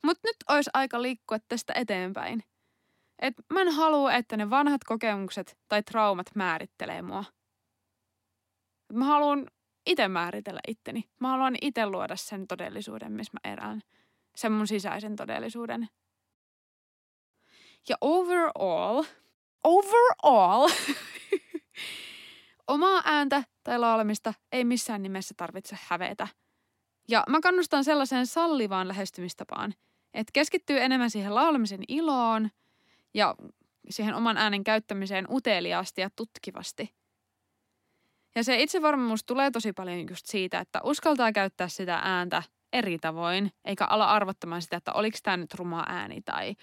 Mut 0.04 0.18
nyt 0.24 0.36
olisi 0.48 0.70
aika 0.74 1.02
liikkua 1.02 1.38
tästä 1.48 1.72
eteenpäin. 1.76 2.42
Et 3.18 3.34
mä 3.52 3.60
en 3.60 3.72
halua, 3.72 4.12
että 4.12 4.36
ne 4.36 4.50
vanhat 4.50 4.84
kokemukset 4.84 5.58
tai 5.68 5.82
traumat 5.82 6.30
määrittelee 6.34 7.02
mua. 7.02 7.24
Et 8.90 8.96
mä 8.96 9.04
haluan 9.04 9.46
itse 9.86 10.08
määritellä 10.08 10.60
itteni. 10.68 11.10
Mä 11.20 11.28
haluan 11.28 11.56
itse 11.62 11.86
luoda 11.86 12.16
sen 12.16 12.46
todellisuuden, 12.46 13.12
missä 13.12 13.32
mä 13.32 13.52
erään. 13.52 13.82
Sen 14.36 14.52
mun 14.52 14.66
sisäisen 14.66 15.16
todellisuuden, 15.16 15.88
ja 17.88 17.96
overall, 18.00 19.04
overall, 19.64 20.70
omaa 22.68 23.02
ääntä 23.04 23.44
tai 23.64 23.78
laulamista 23.78 24.34
ei 24.52 24.64
missään 24.64 25.02
nimessä 25.02 25.34
tarvitse 25.36 25.78
hävetä. 25.82 26.28
Ja 27.08 27.24
mä 27.28 27.40
kannustan 27.40 27.84
sellaiseen 27.84 28.26
sallivaan 28.26 28.88
lähestymistapaan, 28.88 29.74
että 30.14 30.30
keskittyy 30.32 30.80
enemmän 30.80 31.10
siihen 31.10 31.34
laulamisen 31.34 31.84
iloon 31.88 32.50
ja 33.14 33.34
siihen 33.90 34.14
oman 34.14 34.36
äänen 34.36 34.64
käyttämiseen 34.64 35.26
uteliaasti 35.30 36.00
ja 36.00 36.10
tutkivasti. 36.16 36.94
Ja 38.34 38.44
se 38.44 38.62
itsevarmuus 38.62 39.24
tulee 39.24 39.50
tosi 39.50 39.72
paljon 39.72 40.08
just 40.10 40.26
siitä, 40.26 40.60
että 40.60 40.80
uskaltaa 40.84 41.32
käyttää 41.32 41.68
sitä 41.68 42.00
ääntä 42.04 42.42
eri 42.72 42.98
tavoin, 42.98 43.52
eikä 43.64 43.84
ala 43.84 44.04
arvottamaan 44.04 44.62
sitä, 44.62 44.76
että 44.76 44.92
oliko 44.92 45.18
tämä 45.22 45.36
nyt 45.36 45.54
ruma 45.54 45.84
ääni 45.88 46.22
tai 46.22 46.54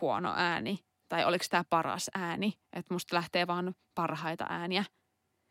huono 0.00 0.34
ääni 0.36 0.78
tai 1.08 1.24
oliko 1.24 1.44
tämä 1.50 1.64
paras 1.70 2.10
ääni, 2.14 2.54
että 2.72 2.94
musta 2.94 3.16
lähtee 3.16 3.46
vaan 3.46 3.74
parhaita 3.94 4.46
ääniä. 4.48 4.84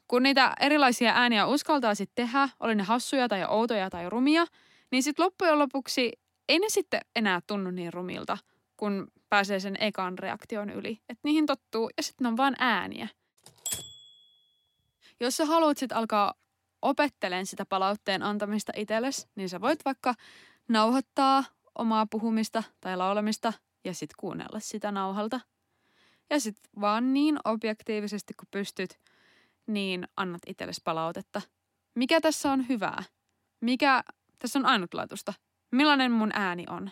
Kun 0.08 0.23
niitä 0.23 0.53
erilaisia 0.60 1.12
ääniä 1.15 1.45
uskaltaa 1.45 1.95
sitten 1.95 2.25
tehdä, 2.25 2.49
oli 2.60 2.75
ne 2.75 2.84
hassuja 2.84 3.29
tai 3.29 3.45
outoja 3.47 3.89
tai 3.89 4.10
rumia, 4.10 4.45
niin 4.91 5.03
sitten 5.03 5.25
loppujen 5.25 5.60
lopuksi 5.60 6.12
ei 6.49 6.60
ne 6.60 6.69
sitten 6.69 7.01
enää 7.15 7.41
tunnu 7.47 7.71
niin 7.71 7.93
rumilta, 7.93 8.38
kun 8.77 9.08
pääsee 9.29 9.60
sen 9.60 9.75
ekan 9.79 10.19
reaktion 10.19 10.69
yli. 10.69 11.01
Että 11.10 11.21
niihin 11.23 11.45
tottuu 11.45 11.89
ja 11.97 12.03
sitten 12.03 12.27
on 12.27 12.38
vaan 12.38 12.56
ääniä. 12.60 13.08
Jos 15.19 15.38
sä 15.38 15.45
haluat 15.45 15.77
sitten 15.77 15.97
alkaa 15.97 16.34
opettelemaan 16.82 17.45
sitä 17.45 17.65
palautteen 17.65 18.23
antamista 18.23 18.73
itsellesi, 18.75 19.27
niin 19.36 19.49
sä 19.49 19.62
voit 19.62 19.86
vaikka 19.86 20.13
nauhoittaa 20.67 21.43
omaa 21.75 22.06
puhumista 22.12 22.63
tai 22.82 22.97
laulamista 22.97 23.53
ja 23.83 23.93
sitten 23.93 24.15
kuunnella 24.19 24.59
sitä 24.59 24.91
nauhalta. 24.91 25.39
Ja 26.29 26.39
sitten 26.39 26.71
vaan 26.81 27.13
niin 27.13 27.39
objektiivisesti 27.45 28.33
kuin 28.33 28.47
pystyt, 28.51 28.99
niin 29.67 30.07
annat 30.17 30.41
itsellesi 30.47 30.81
palautetta. 30.83 31.41
Mikä 31.95 32.21
tässä 32.21 32.51
on 32.51 32.67
hyvää? 32.69 33.03
Mikä 33.61 34.03
tässä 34.39 34.59
on 34.59 34.65
ainutlaatuista? 34.65 35.33
Millainen 35.71 36.11
mun 36.11 36.31
ääni 36.33 36.65
on? 36.69 36.91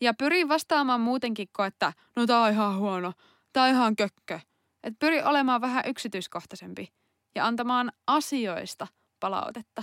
Ja 0.00 0.14
pyri 0.14 0.48
vastaamaan 0.48 1.00
muutenkin 1.00 1.48
että 1.66 1.92
no 2.16 2.26
tää 2.26 2.40
on 2.40 2.52
ihan 2.52 2.78
huono, 2.78 3.12
tää 3.52 3.64
on 3.64 3.70
ihan 3.70 3.96
kökkö. 3.96 4.40
Et 4.82 4.94
pyri 4.98 5.22
olemaan 5.22 5.60
vähän 5.60 5.84
yksityiskohtaisempi 5.86 6.92
ja 7.34 7.46
antamaan 7.46 7.92
asioista 8.06 8.86
palautetta. 9.20 9.82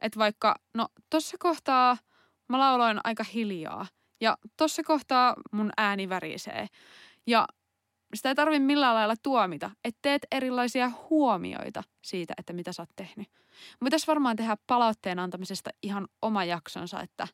Et 0.00 0.18
vaikka, 0.18 0.56
no 0.74 0.88
tossa 1.10 1.36
kohtaa 1.38 1.96
mä 2.48 2.58
lauloin 2.58 3.00
aika 3.04 3.24
hiljaa– 3.24 3.86
ja 4.20 4.38
tuossa 4.56 4.82
kohtaa 4.82 5.34
mun 5.52 5.70
ääni 5.76 6.08
värisee. 6.08 6.66
Ja 7.26 7.46
sitä 8.14 8.28
ei 8.28 8.34
tarvitse 8.34 8.58
millään 8.58 8.94
lailla 8.94 9.14
tuomita, 9.22 9.70
että 9.84 9.98
teet 10.02 10.26
erilaisia 10.30 10.90
huomioita 11.10 11.82
siitä, 12.02 12.34
että 12.38 12.52
mitä 12.52 12.72
sä 12.72 12.82
oot 12.82 12.90
tehnyt. 12.96 13.28
Voitaisiin 13.80 14.06
varmaan 14.06 14.36
tehdä 14.36 14.56
palautteen 14.66 15.18
antamisesta 15.18 15.70
ihan 15.82 16.08
oma 16.22 16.44
jaksonsa, 16.44 17.00
että 17.00 17.28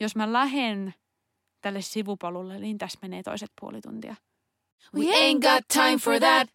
jos 0.00 0.16
mä 0.16 0.32
lähden 0.32 0.94
tälle 1.60 1.82
sivupolulle, 1.82 2.58
niin 2.58 2.78
tässä 2.78 2.98
menee 3.02 3.22
toiset 3.22 3.50
puoli 3.60 3.80
tuntia. 3.80 4.16
We 4.94 5.04
ain't 5.04 5.54
got 5.54 5.68
time 5.72 5.98
for 5.98 6.18
that. 6.18 6.48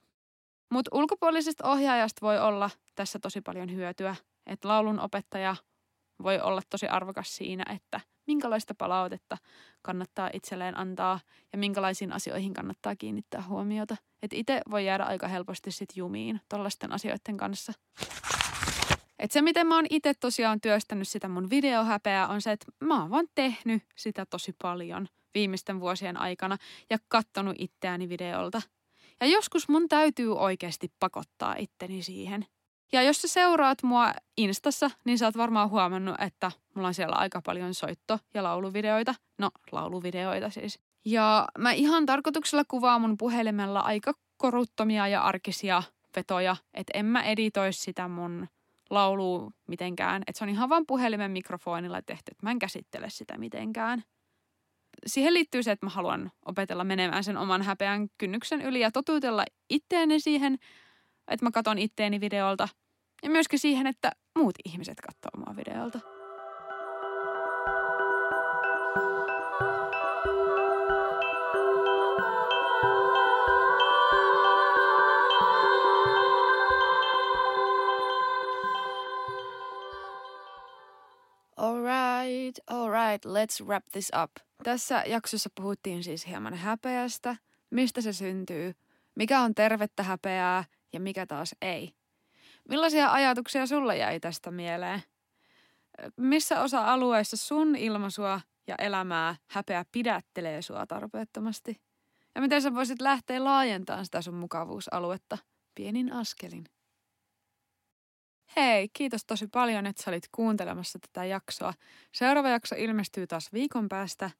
Mutta 0.71 0.91
ulkopuolisesta 0.93 1.71
ohjaajasta 1.71 2.25
voi 2.25 2.39
olla 2.39 2.69
tässä 2.95 3.19
tosi 3.19 3.41
paljon 3.41 3.71
hyötyä. 3.71 4.15
Että 4.45 4.67
laulun 4.67 4.99
opettaja 4.99 5.55
voi 6.23 6.39
olla 6.39 6.61
tosi 6.69 6.87
arvokas 6.87 7.35
siinä, 7.35 7.63
että– 7.75 7.99
minkälaista 8.27 8.75
palautetta 8.75 9.37
kannattaa 9.81 10.29
itselleen 10.33 10.77
antaa 10.77 11.19
ja 11.51 11.57
minkälaisiin 11.57 12.13
asioihin 12.13 12.53
kannattaa 12.53 12.95
kiinnittää 12.95 13.43
huomiota. 13.47 13.95
Että 14.21 14.35
itse 14.35 14.61
voi 14.71 14.85
jäädä 14.85 15.03
aika 15.03 15.27
helposti 15.27 15.71
sit 15.71 15.89
jumiin 15.95 16.41
tollaisten 16.49 16.91
asioiden 16.91 17.37
kanssa. 17.37 17.73
Et 19.19 19.31
se, 19.31 19.41
miten 19.41 19.67
mä 19.67 19.75
oon 19.75 19.85
itse 19.89 20.13
tosiaan 20.13 20.61
työstänyt 20.61 21.07
sitä 21.07 21.27
mun 21.27 21.49
videohäpeää, 21.49 22.27
on 22.27 22.41
se, 22.41 22.51
että 22.51 22.65
mä 22.79 23.01
oon 23.01 23.09
vaan 23.09 23.27
tehnyt 23.35 23.83
sitä 23.95 24.25
tosi 24.25 24.55
paljon 24.61 25.07
viimeisten 25.33 25.79
vuosien 25.79 26.17
aikana 26.17 26.57
ja 26.89 26.97
kattonut 27.07 27.55
itseäni 27.59 28.09
videolta. 28.09 28.61
Ja 29.19 29.27
joskus 29.27 29.69
mun 29.69 29.89
täytyy 29.89 30.37
oikeasti 30.37 30.93
pakottaa 30.99 31.55
itteni 31.57 32.03
siihen. 32.03 32.45
Ja 32.91 33.01
jos 33.01 33.21
sä 33.21 33.27
seuraat 33.27 33.83
mua 33.83 34.11
Instassa, 34.37 34.91
niin 35.05 35.17
sä 35.17 35.25
oot 35.25 35.37
varmaan 35.37 35.69
huomannut, 35.69 36.15
että 36.19 36.51
mulla 36.75 36.87
on 36.87 36.93
siellä 36.93 37.15
aika 37.15 37.41
paljon 37.45 37.73
soitto- 37.73 38.19
ja 38.33 38.43
lauluvideoita. 38.43 39.15
No, 39.37 39.49
lauluvideoita 39.71 40.49
siis. 40.49 40.79
Ja 41.05 41.47
mä 41.57 41.71
ihan 41.71 42.05
tarkoituksella 42.05 42.63
kuvaan 42.67 43.01
mun 43.01 43.17
puhelimella 43.17 43.79
aika 43.79 44.13
koruttomia 44.37 45.07
ja 45.07 45.21
arkisia 45.21 45.83
vetoja, 46.15 46.55
että 46.73 46.91
en 46.93 47.05
mä 47.05 47.23
editoi 47.23 47.73
sitä 47.73 48.07
mun 48.07 48.47
laulua 48.89 49.51
mitenkään. 49.67 50.23
Että 50.27 50.37
se 50.39 50.45
on 50.45 50.49
ihan 50.49 50.69
vaan 50.69 50.85
puhelimen 50.87 51.31
mikrofonilla 51.31 52.01
tehty, 52.01 52.31
että 52.31 52.45
mä 52.45 52.51
en 52.51 52.59
käsittele 52.59 53.09
sitä 53.09 53.37
mitenkään. 53.37 54.03
Siihen 55.05 55.33
liittyy 55.33 55.63
se, 55.63 55.71
että 55.71 55.85
mä 55.85 55.89
haluan 55.89 56.31
opetella 56.45 56.83
menemään 56.83 57.23
sen 57.23 57.37
oman 57.37 57.61
häpeän 57.61 58.07
kynnyksen 58.17 58.61
yli 58.61 58.79
ja 58.79 58.91
totuutella 58.91 59.45
itteeni 59.69 60.19
siihen, 60.19 60.57
että 61.27 61.45
mä 61.45 61.51
katon 61.51 61.77
itteeni 61.77 62.21
videolta. 62.21 62.67
Ja 63.23 63.29
myöskin 63.29 63.59
siihen, 63.59 63.87
että 63.87 64.11
muut 64.35 64.55
ihmiset 64.65 65.01
katsoo 65.01 65.29
omaa 65.41 65.55
videolta. 65.55 65.99
Alright, 81.57 82.59
alright, 82.67 83.25
let's 83.25 83.65
wrap 83.65 83.83
this 83.91 84.11
up. 84.23 84.31
Tässä 84.63 85.03
jaksossa 85.05 85.49
puhuttiin 85.55 86.03
siis 86.03 86.27
hieman 86.27 86.53
häpeästä, 86.53 87.35
mistä 87.69 88.01
se 88.01 88.13
syntyy, 88.13 88.73
mikä 89.15 89.41
on 89.41 89.55
tervettä 89.55 90.03
häpeää 90.03 90.63
ja 90.95 90.99
mikä 90.99 91.25
taas 91.25 91.55
ei. 91.61 91.93
Millaisia 92.69 93.11
ajatuksia 93.11 93.67
sulla 93.67 93.93
jäi 93.93 94.19
tästä 94.19 94.51
mieleen? 94.51 95.01
Missä 96.17 96.61
osa-alueissa 96.61 97.37
sun 97.37 97.75
ilmaisua 97.75 98.41
ja 98.67 98.75
elämää 98.75 99.35
häpeä 99.49 99.85
pidättelee 99.91 100.61
sua 100.61 100.87
tarpeettomasti? 100.87 101.81
Ja 102.35 102.41
miten 102.41 102.61
sä 102.61 102.73
voisit 102.73 103.01
lähteä 103.01 103.43
laajentamaan 103.43 104.05
sitä 104.05 104.21
sun 104.21 104.33
mukavuusaluetta 104.33 105.37
pienin 105.75 106.13
askelin? 106.13 106.65
Hei, 108.55 108.89
kiitos 108.93 109.25
tosi 109.25 109.47
paljon, 109.47 109.85
että 109.85 110.03
sä 110.03 110.11
olit 110.11 110.27
kuuntelemassa 110.31 110.99
tätä 110.99 111.25
jaksoa. 111.25 111.73
Seuraava 112.11 112.49
jakso 112.49 112.75
ilmestyy 112.77 113.27
taas 113.27 113.53
viikon 113.53 113.89
päästä. 113.89 114.31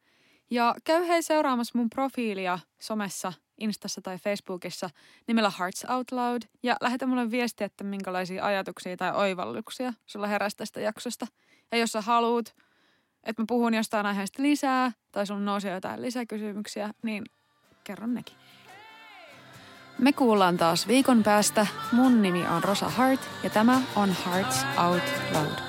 Ja 0.49 0.75
käy 0.83 1.07
hei 1.07 1.23
seuraamassa 1.23 1.77
mun 1.77 1.89
profiilia 1.89 2.59
somessa, 2.81 3.33
Instassa 3.59 4.01
tai 4.01 4.17
Facebookissa 4.17 4.89
nimellä 5.27 5.51
Hearts 5.59 5.85
Out 5.89 6.11
Loud. 6.11 6.41
Ja 6.63 6.75
lähetä 6.81 7.05
mulle 7.05 7.31
viestiä, 7.31 7.65
että 7.65 7.83
minkälaisia 7.83 8.45
ajatuksia 8.45 8.97
tai 8.97 9.11
oivalluksia 9.15 9.93
sulla 10.05 10.27
heräsi 10.27 10.57
tästä 10.57 10.81
jaksosta. 10.81 11.27
Ja 11.71 11.77
jos 11.77 11.91
sä 11.91 12.01
haluut, 12.01 12.55
että 13.23 13.41
mä 13.41 13.45
puhun 13.47 13.73
jostain 13.73 14.05
aiheesta 14.05 14.43
lisää 14.43 14.91
tai 15.11 15.27
sun 15.27 15.45
nousee 15.45 15.73
jotain 15.73 16.01
lisäkysymyksiä, 16.01 16.89
niin 17.03 17.23
kerron 17.83 18.13
nekin. 18.13 18.35
Me 19.99 20.13
kuullaan 20.13 20.57
taas 20.57 20.87
viikon 20.87 21.23
päästä. 21.23 21.67
Mun 21.91 22.21
nimi 22.21 22.47
on 22.47 22.63
Rosa 22.63 22.89
Hart 22.89 23.21
ja 23.43 23.49
tämä 23.49 23.81
on 23.95 24.15
Hearts 24.25 24.65
Out 24.77 25.03
Loud. 25.33 25.59